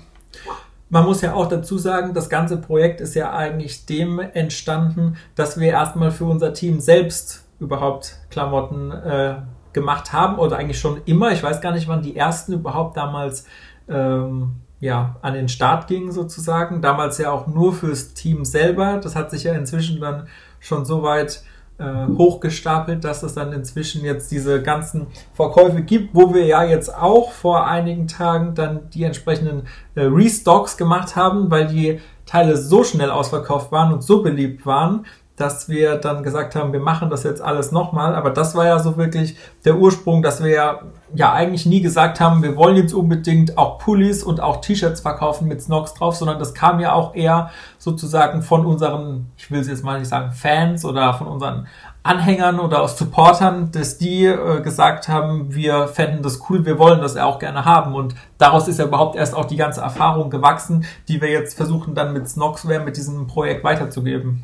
Man 0.90 1.06
muss 1.06 1.22
ja 1.22 1.34
auch 1.34 1.48
dazu 1.48 1.78
sagen, 1.78 2.14
das 2.14 2.30
ganze 2.30 2.58
Projekt 2.58 3.02
ist 3.02 3.16
ja 3.16 3.34
eigentlich 3.34 3.86
dem 3.86 4.20
entstanden, 4.20 5.18
dass 5.36 5.60
wir 5.60 5.72
erstmal 5.72 6.12
für 6.12 6.26
unser 6.26 6.54
Team 6.54 6.80
selbst 6.80 7.46
überhaupt 7.60 8.18
Klamotten 8.30 8.92
äh, 8.92 9.36
gemacht 9.74 10.14
haben 10.14 10.38
oder 10.40 10.58
eigentlich 10.58 10.80
schon 10.80 11.02
immer. 11.06 11.32
Ich 11.32 11.44
weiß 11.44 11.62
gar 11.62 11.72
nicht, 11.72 11.88
wann 11.88 12.02
die 12.02 12.16
ersten 12.16 12.54
überhaupt 12.54 12.98
damals 12.98 13.46
ähm, 13.88 14.56
ja, 14.80 15.16
an 15.22 15.34
den 15.34 15.50
Start 15.50 15.88
gingen 15.88 16.12
sozusagen. 16.12 16.82
Damals 16.82 17.18
ja 17.18 17.32
auch 17.32 17.48
nur 17.48 17.74
fürs 17.74 18.14
Team 18.14 18.46
selber. 18.46 19.00
Das 19.02 19.16
hat 19.16 19.32
sich 19.32 19.44
ja 19.44 19.54
inzwischen 19.54 20.00
dann 20.00 20.28
schon 20.60 20.86
so 20.86 21.04
weit 21.04 21.44
äh, 21.78 22.08
hochgestapelt, 22.18 23.04
dass 23.04 23.24
es 23.24 23.34
dann 23.34 23.52
inzwischen 23.52 24.04
jetzt 24.06 24.32
diese 24.32 24.62
ganzen 24.62 25.08
Verkäufe 25.34 25.82
gibt, 25.82 26.16
wo 26.16 26.34
wir 26.34 26.46
ja 26.46 26.64
jetzt 26.64 26.96
auch 26.96 27.32
vor 27.32 27.68
einigen 27.68 28.08
Tagen 28.08 28.56
dann 28.56 28.90
die 28.92 29.04
entsprechenden 29.04 29.64
äh, 29.96 30.04
Restocks 30.04 30.78
gemacht 30.78 31.16
haben, 31.16 31.52
weil 31.52 31.68
die 31.68 32.00
Teile 32.26 32.58
so 32.58 32.84
schnell 32.84 33.12
ausverkauft 33.12 33.72
waren 33.72 33.94
und 33.94 34.04
so 34.04 34.24
beliebt 34.24 34.66
waren, 34.66 35.06
dass 35.36 35.68
wir 35.68 35.98
dann 35.98 36.24
gesagt 36.24 36.56
haben, 36.56 36.72
wir 36.72 36.80
machen 36.80 37.10
das 37.10 37.24
jetzt 37.24 37.42
alles 37.42 37.72
nochmal. 37.72 38.16
Aber 38.16 38.30
das 38.30 38.56
war 38.56 38.66
ja 38.66 38.80
so 38.80 38.96
wirklich 38.96 39.36
der 39.66 39.78
Ursprung, 39.78 40.22
dass 40.22 40.42
wir 40.42 40.50
ja, 40.50 40.80
ja 41.14 41.34
eigentlich 41.34 41.66
nie 41.66 41.82
gesagt 41.82 42.20
haben, 42.22 42.42
wir 42.42 42.56
wollen 42.56 42.78
jetzt 42.78 42.94
unbedingt 42.94 43.58
auch 43.58 43.78
Pullis 43.80 44.24
und 44.24 44.40
auch 44.40 44.62
T-Shirts 44.62 45.02
verkaufen 45.02 45.48
mit 45.48 45.62
Snox 45.62 45.94
drauf, 45.94 46.16
sondern 46.16 46.40
das 46.40 46.54
kam 46.54 46.80
ja 46.80 46.94
auch 46.94 47.16
eher 47.16 47.52
sozusagen 47.78 48.42
von 48.44 48.66
unseren, 48.66 49.28
ich 49.38 49.52
will 49.52 49.60
es 49.60 49.68
jetzt 49.68 49.84
mal 49.84 50.00
nicht 50.00 50.08
sagen, 50.08 50.32
Fans 50.32 50.86
oder 50.86 51.14
von 51.14 51.28
unseren 51.28 51.68
Anhängern 52.06 52.60
oder 52.60 52.84
aus 52.84 52.98
Supportern, 52.98 53.72
dass 53.72 53.98
die 53.98 54.26
äh, 54.26 54.62
gesagt 54.62 55.10
haben, 55.10 55.54
wir 55.54 55.88
fänden 55.88 56.22
das 56.22 56.40
cool, 56.50 56.64
wir 56.66 56.78
wollen 56.78 57.02
das 57.02 57.18
auch 57.18 57.40
gerne 57.40 57.66
haben. 57.66 57.94
Und 57.94 58.16
daraus 58.38 58.68
ist 58.68 58.80
ja 58.80 58.86
überhaupt 58.86 59.16
erst 59.16 59.36
auch 59.36 59.46
die 59.46 59.58
ganze 59.58 59.82
Erfahrung 59.82 60.30
gewachsen, 60.30 60.86
die 61.08 61.20
wir 61.20 61.32
jetzt 61.32 61.58
versuchen 61.58 61.96
dann 61.96 62.14
mit 62.14 62.30
Snoxware, 62.30 62.80
mit 62.80 62.96
diesem 62.96 63.28
Projekt 63.28 63.64
weiterzugeben. 63.64 64.44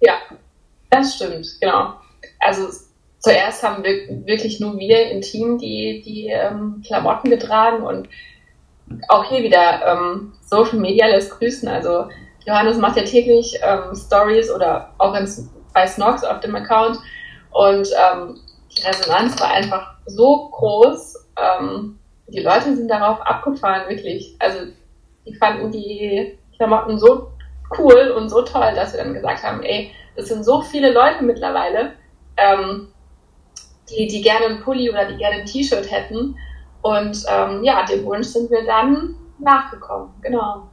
Ja, 0.00 0.14
das 0.90 1.16
stimmt, 1.16 1.46
genau. 1.60 1.94
Also 2.40 2.68
zuerst 3.18 3.62
haben 3.62 3.82
wir 3.82 4.26
wirklich 4.26 4.60
nur 4.60 4.78
wir 4.78 5.10
im 5.10 5.20
Team 5.20 5.58
die, 5.58 6.02
die 6.04 6.28
ähm, 6.28 6.82
Klamotten 6.86 7.30
getragen 7.30 7.82
und 7.82 8.08
auch 9.08 9.24
hier 9.24 9.42
wieder 9.42 9.86
ähm, 9.86 10.32
Social 10.42 10.78
Media 10.78 11.06
lässt 11.06 11.38
grüßen. 11.38 11.68
Also 11.68 12.08
Johannes 12.46 12.78
macht 12.78 12.96
ja 12.96 13.02
täglich 13.02 13.58
ähm, 13.62 13.94
Stories 13.94 14.50
oder 14.50 14.94
auch 14.98 15.14
ins, 15.14 15.50
bei 15.74 15.86
Snox 15.86 16.24
auf 16.24 16.40
dem 16.40 16.54
Account 16.56 16.98
und 17.50 17.88
ähm, 17.88 18.40
die 18.70 18.82
Resonanz 18.86 19.38
war 19.40 19.50
einfach 19.50 19.94
so 20.06 20.48
groß. 20.50 21.28
Ähm, 21.36 21.98
die 22.28 22.40
Leute 22.40 22.74
sind 22.76 22.88
darauf 22.88 23.20
abgefahren, 23.22 23.88
wirklich. 23.88 24.36
Also 24.38 24.58
die 25.26 25.34
fanden 25.34 25.70
die 25.70 26.38
Klamotten 26.56 26.98
so 26.98 27.30
cool 27.76 28.14
und 28.16 28.28
so 28.28 28.42
toll, 28.42 28.72
dass 28.74 28.92
wir 28.92 29.02
dann 29.02 29.14
gesagt 29.14 29.42
haben, 29.42 29.62
ey, 29.62 29.92
es 30.16 30.28
sind 30.28 30.44
so 30.44 30.62
viele 30.62 30.92
Leute 30.92 31.22
mittlerweile, 31.24 31.92
ähm, 32.36 32.88
die, 33.90 34.06
die 34.06 34.22
gerne 34.22 34.46
einen 34.46 34.60
Pulli 34.60 34.90
oder 34.90 35.06
die 35.06 35.16
gerne 35.16 35.36
ein 35.36 35.46
T-Shirt 35.46 35.90
hätten. 35.90 36.36
Und 36.82 37.24
ähm, 37.28 37.64
ja, 37.64 37.84
dem 37.84 38.04
Wunsch 38.04 38.28
sind 38.28 38.50
wir 38.50 38.64
dann 38.64 39.16
nachgekommen, 39.38 40.10
genau. 40.20 40.68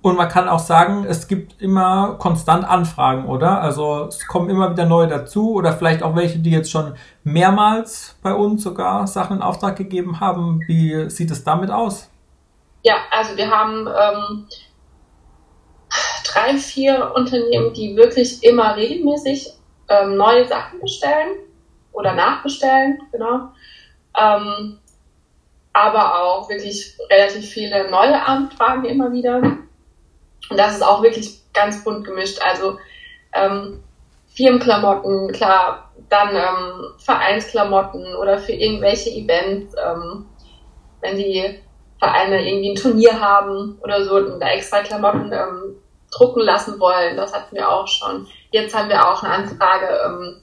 Und 0.00 0.16
man 0.16 0.28
kann 0.28 0.48
auch 0.48 0.58
sagen, 0.58 1.04
es 1.06 1.28
gibt 1.28 1.60
immer 1.60 2.16
konstant 2.18 2.64
Anfragen, 2.64 3.26
oder? 3.26 3.60
Also 3.60 4.06
es 4.06 4.26
kommen 4.26 4.48
immer 4.48 4.70
wieder 4.70 4.86
neue 4.86 5.08
dazu 5.08 5.52
oder 5.54 5.72
vielleicht 5.72 6.02
auch 6.02 6.16
welche, 6.16 6.38
die 6.38 6.50
jetzt 6.50 6.70
schon 6.70 6.94
mehrmals 7.22 8.16
bei 8.22 8.32
uns 8.32 8.62
sogar 8.62 9.06
Sachen 9.06 9.36
in 9.36 9.42
Auftrag 9.42 9.76
gegeben 9.76 10.20
haben. 10.20 10.60
Wie 10.66 11.08
sieht 11.10 11.30
es 11.30 11.44
damit 11.44 11.70
aus? 11.70 12.08
Ja, 12.82 12.94
also 13.10 13.36
wir 13.36 13.50
haben 13.50 13.86
ähm, 13.86 14.46
drei, 16.24 16.56
vier 16.56 17.12
Unternehmen, 17.14 17.72
die 17.72 17.96
wirklich 17.96 18.42
immer 18.42 18.76
regelmäßig 18.76 19.52
ähm, 19.88 20.16
neue 20.16 20.46
Sachen 20.46 20.80
bestellen 20.80 21.36
oder 21.92 22.14
nachbestellen, 22.14 23.00
genau. 23.12 23.52
Ähm, 24.18 24.78
aber 25.72 26.22
auch 26.22 26.48
wirklich 26.48 26.96
relativ 27.10 27.48
viele 27.48 27.90
neue 27.90 28.20
Anfragen 28.22 28.84
immer 28.84 29.12
wieder. 29.12 29.36
Und 29.38 30.58
das 30.58 30.74
ist 30.74 30.82
auch 30.82 31.02
wirklich 31.02 31.40
ganz 31.52 31.82
bunt 31.82 32.04
gemischt. 32.04 32.40
Also 32.42 32.78
ähm, 33.32 33.82
Firmenklamotten, 34.34 35.32
klar, 35.32 35.90
dann 36.08 36.34
ähm, 36.34 36.92
Vereinsklamotten 36.98 38.14
oder 38.16 38.38
für 38.38 38.52
irgendwelche 38.52 39.10
Events, 39.10 39.74
ähm, 39.82 40.26
wenn 41.00 41.16
die 41.16 41.58
Vereine 41.98 42.46
irgendwie 42.46 42.70
ein 42.70 42.76
Turnier 42.76 43.20
haben 43.20 43.78
oder 43.82 44.04
so 44.04 44.16
und 44.16 44.40
da 44.40 44.48
extra 44.48 44.82
Klamotten 44.82 45.32
ähm, 45.32 45.76
drucken 46.12 46.42
lassen 46.42 46.78
wollen. 46.78 47.16
Das 47.16 47.34
hatten 47.34 47.56
wir 47.56 47.68
auch 47.68 47.88
schon. 47.88 48.26
Jetzt 48.50 48.76
haben 48.76 48.88
wir 48.88 49.08
auch 49.08 49.22
eine 49.22 49.34
Anfrage 49.34 49.86
ähm, 50.06 50.36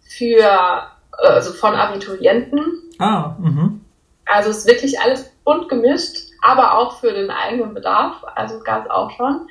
für, 0.00 0.82
also 1.18 1.52
von 1.52 1.74
Abiturienten. 1.74 2.60
Ah, 2.98 3.34
mhm. 3.38 3.84
Also 4.26 4.50
es 4.50 4.58
ist 4.58 4.66
wirklich 4.66 5.00
alles 5.00 5.30
bunt 5.44 5.68
gemischt, 5.68 6.30
aber 6.42 6.78
auch 6.78 6.98
für 6.98 7.12
den 7.12 7.30
eigenen 7.30 7.74
Bedarf. 7.74 8.24
Also 8.34 8.60
gab 8.60 8.86
es 8.86 8.90
auch 8.90 9.10
schon. 9.10 9.46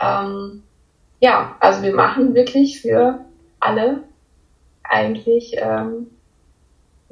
Ähm, 0.00 0.62
ja, 1.20 1.54
also 1.60 1.82
wir 1.82 1.94
machen 1.94 2.34
wirklich 2.34 2.80
für 2.80 3.20
alle 3.60 4.02
eigentlich 4.82 5.54
ähm, 5.56 6.08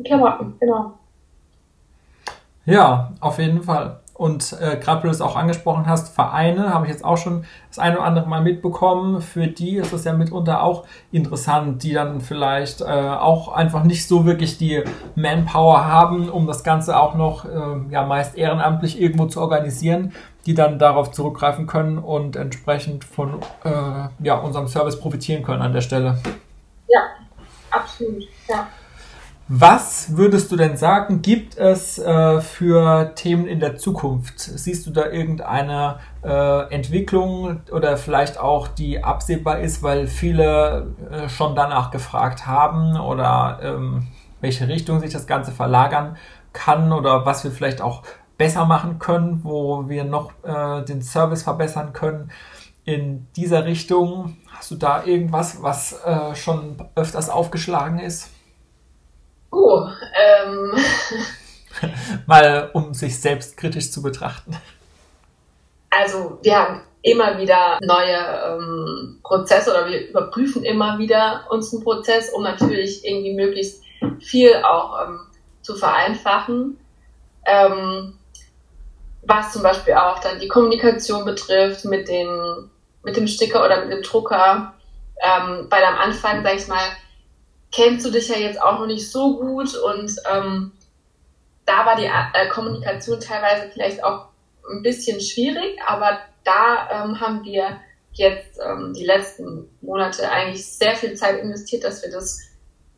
Klamotten, 0.04 0.56
genau. 0.58 0.98
Ja, 2.64 3.12
auf 3.20 3.38
jeden 3.38 3.62
Fall. 3.62 3.99
Und 4.20 4.54
äh, 4.60 4.76
gerade, 4.76 5.00
du 5.00 5.08
es 5.08 5.22
auch 5.22 5.34
angesprochen 5.34 5.86
hast, 5.86 6.14
Vereine, 6.14 6.74
habe 6.74 6.84
ich 6.84 6.92
jetzt 6.92 7.06
auch 7.06 7.16
schon 7.16 7.46
das 7.70 7.78
eine 7.78 7.96
oder 7.96 8.04
andere 8.04 8.28
Mal 8.28 8.42
mitbekommen. 8.42 9.22
Für 9.22 9.46
die 9.46 9.76
ist 9.76 9.94
es 9.94 10.04
ja 10.04 10.12
mitunter 10.12 10.62
auch 10.62 10.84
interessant, 11.10 11.82
die 11.82 11.94
dann 11.94 12.20
vielleicht 12.20 12.82
äh, 12.82 12.84
auch 12.84 13.48
einfach 13.50 13.82
nicht 13.82 14.06
so 14.06 14.26
wirklich 14.26 14.58
die 14.58 14.84
Manpower 15.14 15.86
haben, 15.86 16.28
um 16.28 16.46
das 16.46 16.64
Ganze 16.64 17.00
auch 17.00 17.14
noch 17.14 17.46
äh, 17.46 17.90
ja 17.90 18.04
meist 18.04 18.36
ehrenamtlich 18.36 19.00
irgendwo 19.00 19.24
zu 19.24 19.40
organisieren, 19.40 20.12
die 20.44 20.52
dann 20.52 20.78
darauf 20.78 21.12
zurückgreifen 21.12 21.66
können 21.66 21.96
und 21.96 22.36
entsprechend 22.36 23.04
von 23.04 23.40
äh, 23.64 23.70
ja, 24.22 24.34
unserem 24.34 24.68
Service 24.68 25.00
profitieren 25.00 25.42
können 25.42 25.62
an 25.62 25.72
der 25.72 25.80
Stelle. 25.80 26.18
Ja, 26.88 27.00
absolut. 27.70 28.24
Ja. 28.46 28.68
Was 29.52 30.16
würdest 30.16 30.52
du 30.52 30.56
denn 30.56 30.76
sagen, 30.76 31.22
gibt 31.22 31.58
es 31.58 31.98
äh, 31.98 32.40
für 32.40 33.16
Themen 33.16 33.48
in 33.48 33.58
der 33.58 33.76
Zukunft? 33.76 34.38
Siehst 34.38 34.86
du 34.86 34.92
da 34.92 35.06
irgendeine 35.06 35.98
äh, 36.22 36.72
Entwicklung 36.72 37.60
oder 37.72 37.96
vielleicht 37.96 38.38
auch, 38.38 38.68
die 38.68 39.02
absehbar 39.02 39.58
ist, 39.58 39.82
weil 39.82 40.06
viele 40.06 40.94
äh, 41.10 41.28
schon 41.28 41.56
danach 41.56 41.90
gefragt 41.90 42.46
haben 42.46 42.96
oder 43.00 43.58
ähm, 43.60 44.06
welche 44.40 44.68
Richtung 44.68 45.00
sich 45.00 45.12
das 45.12 45.26
Ganze 45.26 45.50
verlagern 45.50 46.16
kann 46.52 46.92
oder 46.92 47.26
was 47.26 47.42
wir 47.42 47.50
vielleicht 47.50 47.80
auch 47.80 48.04
besser 48.38 48.66
machen 48.66 49.00
können, 49.00 49.40
wo 49.42 49.88
wir 49.88 50.04
noch 50.04 50.30
äh, 50.44 50.84
den 50.84 51.02
Service 51.02 51.42
verbessern 51.42 51.92
können? 51.92 52.30
In 52.84 53.26
dieser 53.34 53.64
Richtung 53.64 54.36
hast 54.56 54.70
du 54.70 54.76
da 54.76 55.02
irgendwas, 55.02 55.60
was 55.60 56.04
äh, 56.04 56.36
schon 56.36 56.76
öfters 56.94 57.28
aufgeschlagen 57.28 57.98
ist? 57.98 58.30
Oh, 59.50 59.88
ähm. 60.14 60.72
Mal 62.26 62.70
um 62.74 62.94
sich 62.94 63.20
selbst 63.20 63.56
kritisch 63.56 63.90
zu 63.90 64.02
betrachten. 64.02 64.56
Also 65.88 66.38
wir 66.42 66.56
haben 66.56 66.82
immer 67.02 67.38
wieder 67.38 67.78
neue 67.82 68.16
ähm, 68.16 69.20
Prozesse 69.22 69.70
oder 69.70 69.88
wir 69.88 70.08
überprüfen 70.08 70.64
immer 70.64 70.98
wieder 70.98 71.46
unseren 71.50 71.82
Prozess, 71.82 72.30
um 72.30 72.42
natürlich 72.42 73.04
irgendwie 73.04 73.34
möglichst 73.34 73.82
viel 74.20 74.54
auch 74.56 75.00
ähm, 75.02 75.20
zu 75.62 75.74
vereinfachen. 75.74 76.78
Ähm, 77.46 78.18
was 79.22 79.52
zum 79.52 79.62
Beispiel 79.62 79.94
auch 79.94 80.18
dann 80.20 80.40
die 80.40 80.48
Kommunikation 80.48 81.24
betrifft 81.24 81.84
mit, 81.84 82.08
den, 82.08 82.70
mit 83.02 83.16
dem 83.16 83.26
Sticker 83.26 83.64
oder 83.64 83.84
mit 83.84 83.92
dem 83.92 84.02
Drucker. 84.02 84.74
Ähm, 85.22 85.66
weil 85.68 85.84
am 85.84 85.96
Anfang, 85.96 86.42
sag 86.42 86.54
ich 86.54 86.68
mal, 86.68 86.78
kennst 87.72 88.04
du 88.04 88.10
dich 88.10 88.28
ja 88.28 88.36
jetzt 88.36 88.60
auch 88.60 88.78
noch 88.78 88.86
nicht 88.86 89.10
so 89.10 89.38
gut 89.38 89.74
und 89.76 90.12
ähm, 90.30 90.72
da 91.66 91.86
war 91.86 91.96
die 91.96 92.06
äh, 92.06 92.48
Kommunikation 92.48 93.20
teilweise 93.20 93.70
vielleicht 93.72 94.02
auch 94.02 94.26
ein 94.70 94.82
bisschen 94.82 95.20
schwierig, 95.20 95.78
aber 95.86 96.18
da 96.44 97.04
ähm, 97.04 97.20
haben 97.20 97.44
wir 97.44 97.80
jetzt 98.12 98.58
ähm, 98.64 98.92
die 98.92 99.04
letzten 99.04 99.68
Monate 99.80 100.30
eigentlich 100.30 100.66
sehr 100.66 100.96
viel 100.96 101.14
Zeit 101.14 101.40
investiert, 101.40 101.84
dass 101.84 102.02
wir 102.02 102.10
das 102.10 102.40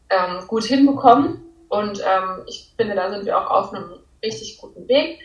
ähm, 0.08 0.46
gut 0.46 0.64
hinbekommen 0.64 1.42
und 1.68 2.00
ähm, 2.00 2.44
ich 2.46 2.72
finde, 2.76 2.94
da 2.94 3.10
sind 3.10 3.26
wir 3.26 3.38
auch 3.38 3.50
auf 3.50 3.72
einem 3.72 3.98
richtig 4.22 4.58
guten 4.58 4.88
Weg. 4.88 5.20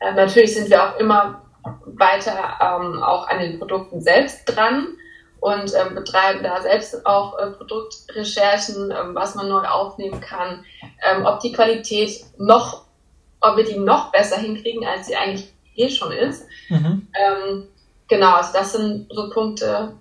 Äh, 0.00 0.14
natürlich 0.14 0.54
sind 0.54 0.70
wir 0.70 0.82
auch 0.82 0.98
immer 0.98 1.42
weiter 1.84 2.58
ähm, 2.60 3.02
auch 3.02 3.28
an 3.28 3.38
den 3.38 3.58
Produkten 3.58 4.00
selbst 4.00 4.44
dran 4.46 4.96
und 5.40 5.72
ähm, 5.74 5.94
betreiben 5.94 6.42
da 6.42 6.60
selbst 6.60 7.06
auch 7.06 7.38
äh, 7.38 7.50
Produktrecherchen, 7.50 8.90
ähm, 8.90 9.14
was 9.14 9.34
man 9.34 9.48
neu 9.48 9.66
aufnehmen 9.66 10.20
kann, 10.20 10.64
ähm, 11.02 11.24
ob 11.24 11.40
die 11.40 11.52
Qualität 11.52 12.24
noch, 12.38 12.84
ob 13.40 13.56
wir 13.56 13.64
die 13.64 13.78
noch 13.78 14.12
besser 14.12 14.36
hinkriegen, 14.36 14.86
als 14.86 15.06
sie 15.06 15.16
eigentlich 15.16 15.52
eh 15.74 15.88
schon 15.88 16.12
ist. 16.12 16.46
Mhm. 16.68 17.08
Ähm, 17.14 17.68
genau, 18.08 18.34
also 18.34 18.52
das 18.52 18.72
sind 18.72 19.06
so 19.10 19.30
Punkte, 19.30 19.94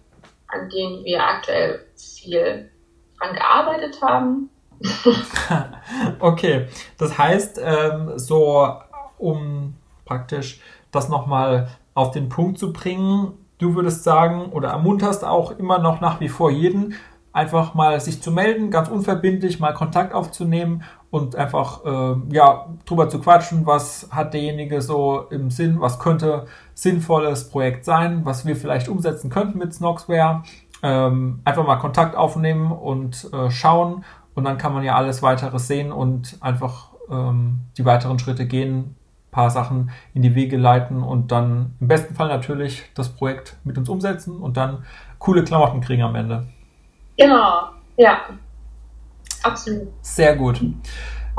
an 0.48 0.70
denen 0.70 1.04
wir 1.06 1.24
aktuell 1.24 1.86
viel 1.96 2.70
dran 3.18 3.36
gearbeitet 3.36 4.02
haben. 4.02 4.50
okay, 6.20 6.68
das 6.98 7.18
heißt, 7.18 7.60
ähm, 7.62 8.14
so 8.18 8.74
um 9.18 9.76
praktisch 10.06 10.62
das 10.92 11.10
nochmal 11.10 11.70
auf 11.94 12.12
den 12.12 12.30
Punkt 12.30 12.58
zu 12.58 12.72
bringen, 12.74 13.34
du 13.60 13.76
würdest 13.76 14.04
sagen 14.04 14.48
oder 14.52 14.70
ermunterst 14.70 15.24
auch 15.24 15.52
immer 15.52 15.78
noch 15.78 16.02
nach 16.02 16.20
wie 16.20 16.30
vor 16.30 16.50
jeden, 16.50 16.96
einfach 17.32 17.76
mal 17.76 18.00
sich 18.00 18.22
zu 18.24 18.32
melden, 18.32 18.72
ganz 18.72 18.90
unverbindlich 18.90 19.60
mal 19.60 19.74
Kontakt 19.74 20.14
aufzunehmen 20.14 20.84
und 21.12 21.36
einfach 21.36 21.86
äh, 21.86 22.16
ja 22.34 22.68
drüber 22.86 23.08
zu 23.08 23.20
quatschen, 23.20 23.66
was 23.66 24.10
hat 24.12 24.34
derjenige 24.34 24.82
so 24.82 25.26
im 25.30 25.52
Sinn, 25.52 25.80
was 25.80 26.00
könnte 26.00 26.46
sinnvolles 26.74 27.50
Projekt 27.50 27.86
sein, 27.86 28.26
was 28.26 28.46
wir 28.46 28.56
vielleicht 28.56 28.90
umsetzen 28.90 29.30
könnten 29.30 29.60
mit 29.60 29.74
Snoxware. 29.74 30.44
Ähm, 30.82 31.42
einfach 31.44 31.68
mal 31.68 31.76
Kontakt 31.76 32.16
aufnehmen 32.16 32.72
und 32.72 33.30
äh, 33.34 33.52
schauen 33.52 34.06
und 34.34 34.46
dann 34.46 34.58
kann 34.58 34.74
man 34.74 34.84
ja 34.84 34.96
alles 34.96 35.22
weitere 35.22 35.60
sehen 35.60 35.92
und 35.92 36.38
einfach 36.40 36.92
ähm, 37.10 37.62
die 37.78 37.86
weiteren 37.86 38.18
Schritte 38.18 38.48
gehen, 38.48 38.96
paar 39.32 39.50
Sachen 39.50 39.92
in 40.14 40.22
die 40.22 40.36
Wege 40.36 40.58
leiten 40.58 41.04
und 41.04 41.32
dann 41.32 41.76
im 41.80 41.88
besten 41.88 42.16
Fall 42.16 42.28
natürlich 42.28 42.84
das 42.96 43.10
Projekt 43.10 43.58
mit 43.64 43.78
uns 43.78 43.90
umsetzen 43.90 44.40
und 44.40 44.58
dann 44.58 44.86
coole 45.20 45.44
Klamotten 45.44 45.82
kriegen 45.82 46.04
am 46.04 46.16
Ende. 46.16 46.48
Genau, 47.18 47.70
ja. 47.98 48.22
Absolut. 49.44 49.88
Sehr 50.02 50.36
gut. 50.36 50.62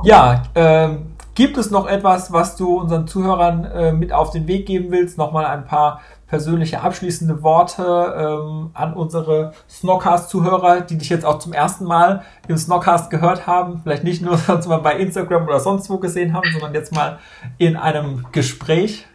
Ja, 0.03 0.44
äh, 0.55 0.96
gibt 1.35 1.57
es 1.59 1.70
noch 1.70 1.87
etwas, 1.87 2.33
was 2.33 2.57
du 2.57 2.79
unseren 2.79 3.07
Zuhörern 3.07 3.64
äh, 3.64 3.92
mit 3.92 4.12
auf 4.12 4.31
den 4.31 4.46
Weg 4.46 4.66
geben 4.66 4.90
willst? 4.90 5.18
Nochmal 5.18 5.46
ein 5.46 5.64
paar 5.64 6.00
persönliche 6.31 6.81
abschließende 6.81 7.43
Worte 7.43 7.83
ähm, 7.83 8.71
an 8.73 8.95
unsere 8.95 9.53
Snockcast-Zuhörer, 9.69 10.83
die 10.83 10.97
dich 10.97 11.09
jetzt 11.09 11.27
auch 11.27 11.40
zum 11.40 11.53
ersten 11.53 11.85
Mal 11.85 12.25
im 12.47 12.57
Snockcast 12.57 13.11
gehört 13.11 13.49
haben, 13.49 13.81
vielleicht 13.83 14.05
nicht 14.05 14.23
nur 14.23 14.37
sonst 14.38 14.69
mal 14.69 14.79
bei 14.79 14.95
Instagram 14.95 15.47
oder 15.49 15.59
sonst 15.59 15.90
wo 15.90 15.99
gesehen 15.99 16.33
haben, 16.33 16.49
sondern 16.53 16.73
jetzt 16.73 16.95
mal 16.95 17.19
in 17.59 17.77
einem 17.77 18.27
Gespräch? 18.31 19.07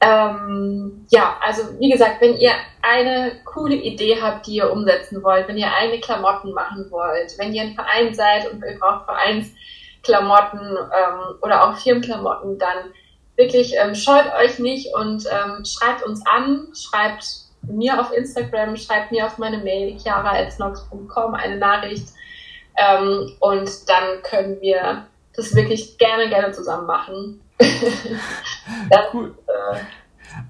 Ähm, 0.00 1.06
ja, 1.10 1.36
also 1.40 1.62
wie 1.78 1.90
gesagt, 1.90 2.20
wenn 2.20 2.36
ihr 2.38 2.52
eine 2.80 3.32
coole 3.44 3.76
Idee 3.76 4.16
habt, 4.20 4.46
die 4.46 4.56
ihr 4.56 4.72
umsetzen 4.72 5.22
wollt, 5.22 5.46
wenn 5.48 5.58
ihr 5.58 5.72
eigene 5.72 6.00
Klamotten 6.00 6.52
machen 6.54 6.86
wollt, 6.90 7.38
wenn 7.38 7.52
ihr 7.52 7.62
ein 7.62 7.74
Verein 7.74 8.14
seid 8.14 8.50
und 8.50 8.64
ihr 8.64 8.78
braucht 8.80 9.04
Vereinsklamotten 9.04 10.60
ähm, 10.60 11.36
oder 11.42 11.62
auch 11.62 11.76
Firmenklamotten, 11.76 12.58
dann 12.58 12.92
wirklich 13.36 13.74
ähm, 13.76 13.94
scheut 13.94 14.32
euch 14.34 14.58
nicht 14.58 14.94
und 14.94 15.24
ähm, 15.26 15.64
schreibt 15.64 16.02
uns 16.04 16.24
an, 16.26 16.68
schreibt 16.74 17.24
mir 17.62 18.00
auf 18.00 18.12
Instagram, 18.12 18.76
schreibt 18.76 19.12
mir 19.12 19.26
auf 19.26 19.38
meine 19.38 19.58
Mail 19.58 19.96
chiara.snox.com 19.98 21.34
eine 21.34 21.56
Nachricht 21.56 22.08
ähm, 22.76 23.32
und 23.40 23.88
dann 23.88 24.22
können 24.22 24.60
wir 24.60 25.06
das 25.34 25.54
wirklich 25.54 25.98
gerne, 25.98 26.28
gerne 26.28 26.52
zusammen 26.52 26.86
machen. 26.86 27.40
das, 28.90 29.14
cool. 29.14 29.34
Äh, 29.46 29.78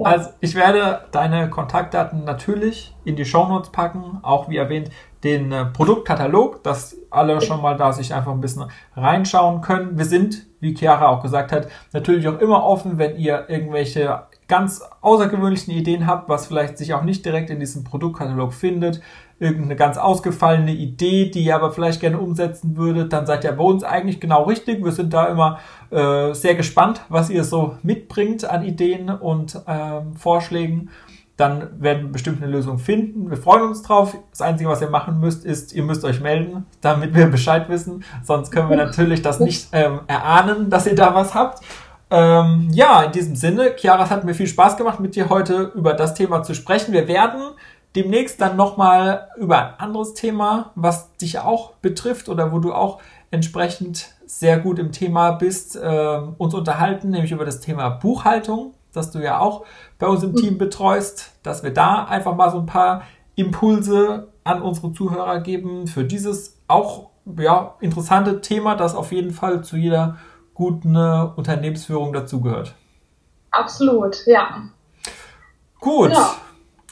also 0.02 0.30
ich 0.40 0.54
werde 0.54 1.06
deine 1.12 1.50
Kontaktdaten 1.50 2.24
natürlich 2.24 2.94
in 3.04 3.16
die 3.16 3.24
Shownotes 3.24 3.70
packen, 3.70 4.20
auch 4.22 4.48
wie 4.48 4.56
erwähnt 4.56 4.90
den 5.24 5.52
äh, 5.52 5.66
Produktkatalog, 5.66 6.62
dass 6.64 6.96
alle 7.10 7.40
schon 7.40 7.62
mal 7.62 7.76
da 7.76 7.92
sich 7.92 8.12
einfach 8.12 8.32
ein 8.32 8.40
bisschen 8.40 8.70
reinschauen 8.96 9.60
können. 9.60 9.96
Wir 9.96 10.04
sind, 10.04 10.46
wie 10.60 10.74
Chiara 10.74 11.08
auch 11.08 11.22
gesagt 11.22 11.52
hat, 11.52 11.68
natürlich 11.92 12.26
auch 12.28 12.38
immer 12.38 12.64
offen, 12.64 12.98
wenn 12.98 13.16
ihr 13.16 13.48
irgendwelche 13.48 14.24
ganz 14.52 14.82
außergewöhnlichen 15.00 15.72
Ideen 15.72 16.06
habt, 16.06 16.28
was 16.28 16.46
vielleicht 16.46 16.76
sich 16.76 16.92
auch 16.92 17.04
nicht 17.04 17.24
direkt 17.24 17.48
in 17.48 17.58
diesem 17.58 17.84
Produktkatalog 17.84 18.52
findet, 18.52 19.00
irgendeine 19.38 19.76
ganz 19.76 19.96
ausgefallene 19.96 20.74
Idee, 20.74 21.30
die 21.30 21.42
ihr 21.42 21.56
aber 21.56 21.72
vielleicht 21.72 22.02
gerne 22.02 22.18
umsetzen 22.18 22.76
würdet, 22.76 23.14
dann 23.14 23.24
seid 23.24 23.44
ihr 23.44 23.52
bei 23.52 23.64
uns 23.64 23.82
eigentlich 23.82 24.20
genau 24.20 24.42
richtig. 24.42 24.84
Wir 24.84 24.92
sind 24.92 25.14
da 25.14 25.24
immer 25.28 25.58
äh, 25.88 26.34
sehr 26.34 26.54
gespannt, 26.54 27.00
was 27.08 27.30
ihr 27.30 27.44
so 27.44 27.78
mitbringt 27.82 28.44
an 28.44 28.62
Ideen 28.62 29.08
und 29.08 29.58
ähm, 29.66 30.16
Vorschlägen 30.16 30.90
dann 31.38 31.80
werden 31.80 32.02
wir 32.02 32.12
bestimmt 32.12 32.42
eine 32.42 32.52
Lösung 32.52 32.78
finden. 32.78 33.30
Wir 33.30 33.38
freuen 33.38 33.62
uns 33.62 33.82
drauf. 33.82 34.16
Das 34.30 34.42
Einzige, 34.42 34.68
was 34.68 34.82
ihr 34.82 34.90
machen 34.90 35.18
müsst, 35.18 35.44
ist, 35.46 35.72
ihr 35.72 35.82
müsst 35.82 36.04
euch 36.04 36.20
melden, 36.20 36.66
damit 36.82 37.14
wir 37.14 37.26
Bescheid 37.26 37.68
wissen. 37.68 38.04
Sonst 38.22 38.50
können 38.52 38.68
wir 38.68 38.76
natürlich 38.86 39.22
das 39.22 39.40
nicht 39.40 39.68
ähm, 39.72 40.00
erahnen, 40.06 40.68
dass 40.68 40.86
ihr 40.86 40.94
da 40.94 41.14
was 41.14 41.34
habt. 41.34 41.64
Ähm, 42.12 42.68
ja, 42.72 43.02
in 43.02 43.12
diesem 43.12 43.36
Sinne, 43.36 43.74
Chiara, 43.76 44.04
es 44.04 44.10
hat 44.10 44.24
mir 44.24 44.34
viel 44.34 44.46
Spaß 44.46 44.76
gemacht, 44.76 45.00
mit 45.00 45.16
dir 45.16 45.30
heute 45.30 45.72
über 45.74 45.94
das 45.94 46.14
Thema 46.14 46.42
zu 46.42 46.54
sprechen. 46.54 46.92
Wir 46.92 47.08
werden 47.08 47.40
demnächst 47.96 48.40
dann 48.40 48.56
nochmal 48.56 49.28
über 49.38 49.58
ein 49.58 49.74
anderes 49.78 50.14
Thema, 50.14 50.72
was 50.74 51.16
dich 51.16 51.38
auch 51.38 51.72
betrifft 51.76 52.28
oder 52.28 52.52
wo 52.52 52.58
du 52.58 52.72
auch 52.72 53.00
entsprechend 53.30 54.10
sehr 54.26 54.58
gut 54.58 54.78
im 54.78 54.92
Thema 54.92 55.32
bist, 55.32 55.76
äh, 55.76 56.18
uns 56.36 56.54
unterhalten, 56.54 57.10
nämlich 57.10 57.32
über 57.32 57.44
das 57.44 57.60
Thema 57.60 57.88
Buchhaltung 57.88 58.74
das 58.92 59.10
du 59.10 59.20
ja 59.20 59.38
auch 59.38 59.64
bei 59.98 60.06
uns 60.06 60.22
im 60.22 60.34
Team 60.34 60.58
betreust, 60.58 61.32
dass 61.42 61.62
wir 61.62 61.72
da 61.72 62.04
einfach 62.04 62.36
mal 62.36 62.50
so 62.50 62.58
ein 62.58 62.66
paar 62.66 63.02
Impulse 63.34 64.28
an 64.44 64.62
unsere 64.62 64.92
Zuhörer 64.92 65.40
geben 65.40 65.86
für 65.86 66.04
dieses 66.04 66.60
auch 66.68 67.10
ja, 67.38 67.76
interessante 67.80 68.40
Thema, 68.40 68.74
das 68.74 68.94
auf 68.94 69.12
jeden 69.12 69.30
Fall 69.30 69.62
zu 69.62 69.76
jeder 69.76 70.16
gute 70.62 71.32
Unternehmensführung 71.36 72.12
dazugehört. 72.12 72.74
Absolut, 73.50 74.16
ja. 74.26 74.62
Gut, 75.80 76.12
ja. 76.12 76.36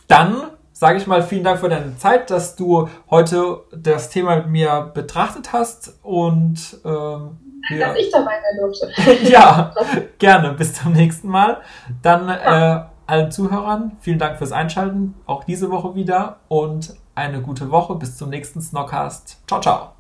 dann 0.09 0.50
sage 0.72 0.98
ich 0.98 1.06
mal 1.06 1.22
vielen 1.22 1.44
Dank 1.44 1.61
für 1.61 1.68
deine 1.68 1.96
Zeit, 1.96 2.30
dass 2.30 2.56
du 2.56 2.88
heute 3.11 3.61
das 3.70 4.11
Thema 4.11 4.37
mit 4.37 4.48
mir 4.48 4.90
betrachtet 4.94 5.52
hast 5.52 5.98
und 6.02 6.78
ähm, 6.85 7.38
ja. 7.70 7.88
dass 7.88 7.98
ich 7.98 8.11
dabei 8.11 8.33
sein 8.42 8.59
durfte. 8.59 8.90
ja, 9.30 9.72
gerne. 10.18 10.54
Bis 10.54 10.74
zum 10.74 10.92
nächsten 10.92 11.28
Mal. 11.28 11.61
Dann 12.02 12.28
äh, 12.28 12.85
allen 13.06 13.30
Zuhörern 13.30 13.92
vielen 14.00 14.18
Dank 14.18 14.38
fürs 14.38 14.52
Einschalten, 14.52 15.14
auch 15.26 15.44
diese 15.44 15.70
Woche 15.70 15.94
wieder 15.94 16.40
und 16.48 16.94
eine 17.14 17.42
gute 17.42 17.70
Woche. 17.70 17.94
Bis 17.94 18.16
zum 18.16 18.30
nächsten 18.30 18.61
Snockcast. 18.61 19.46
Ciao, 19.46 19.61
ciao. 19.61 19.90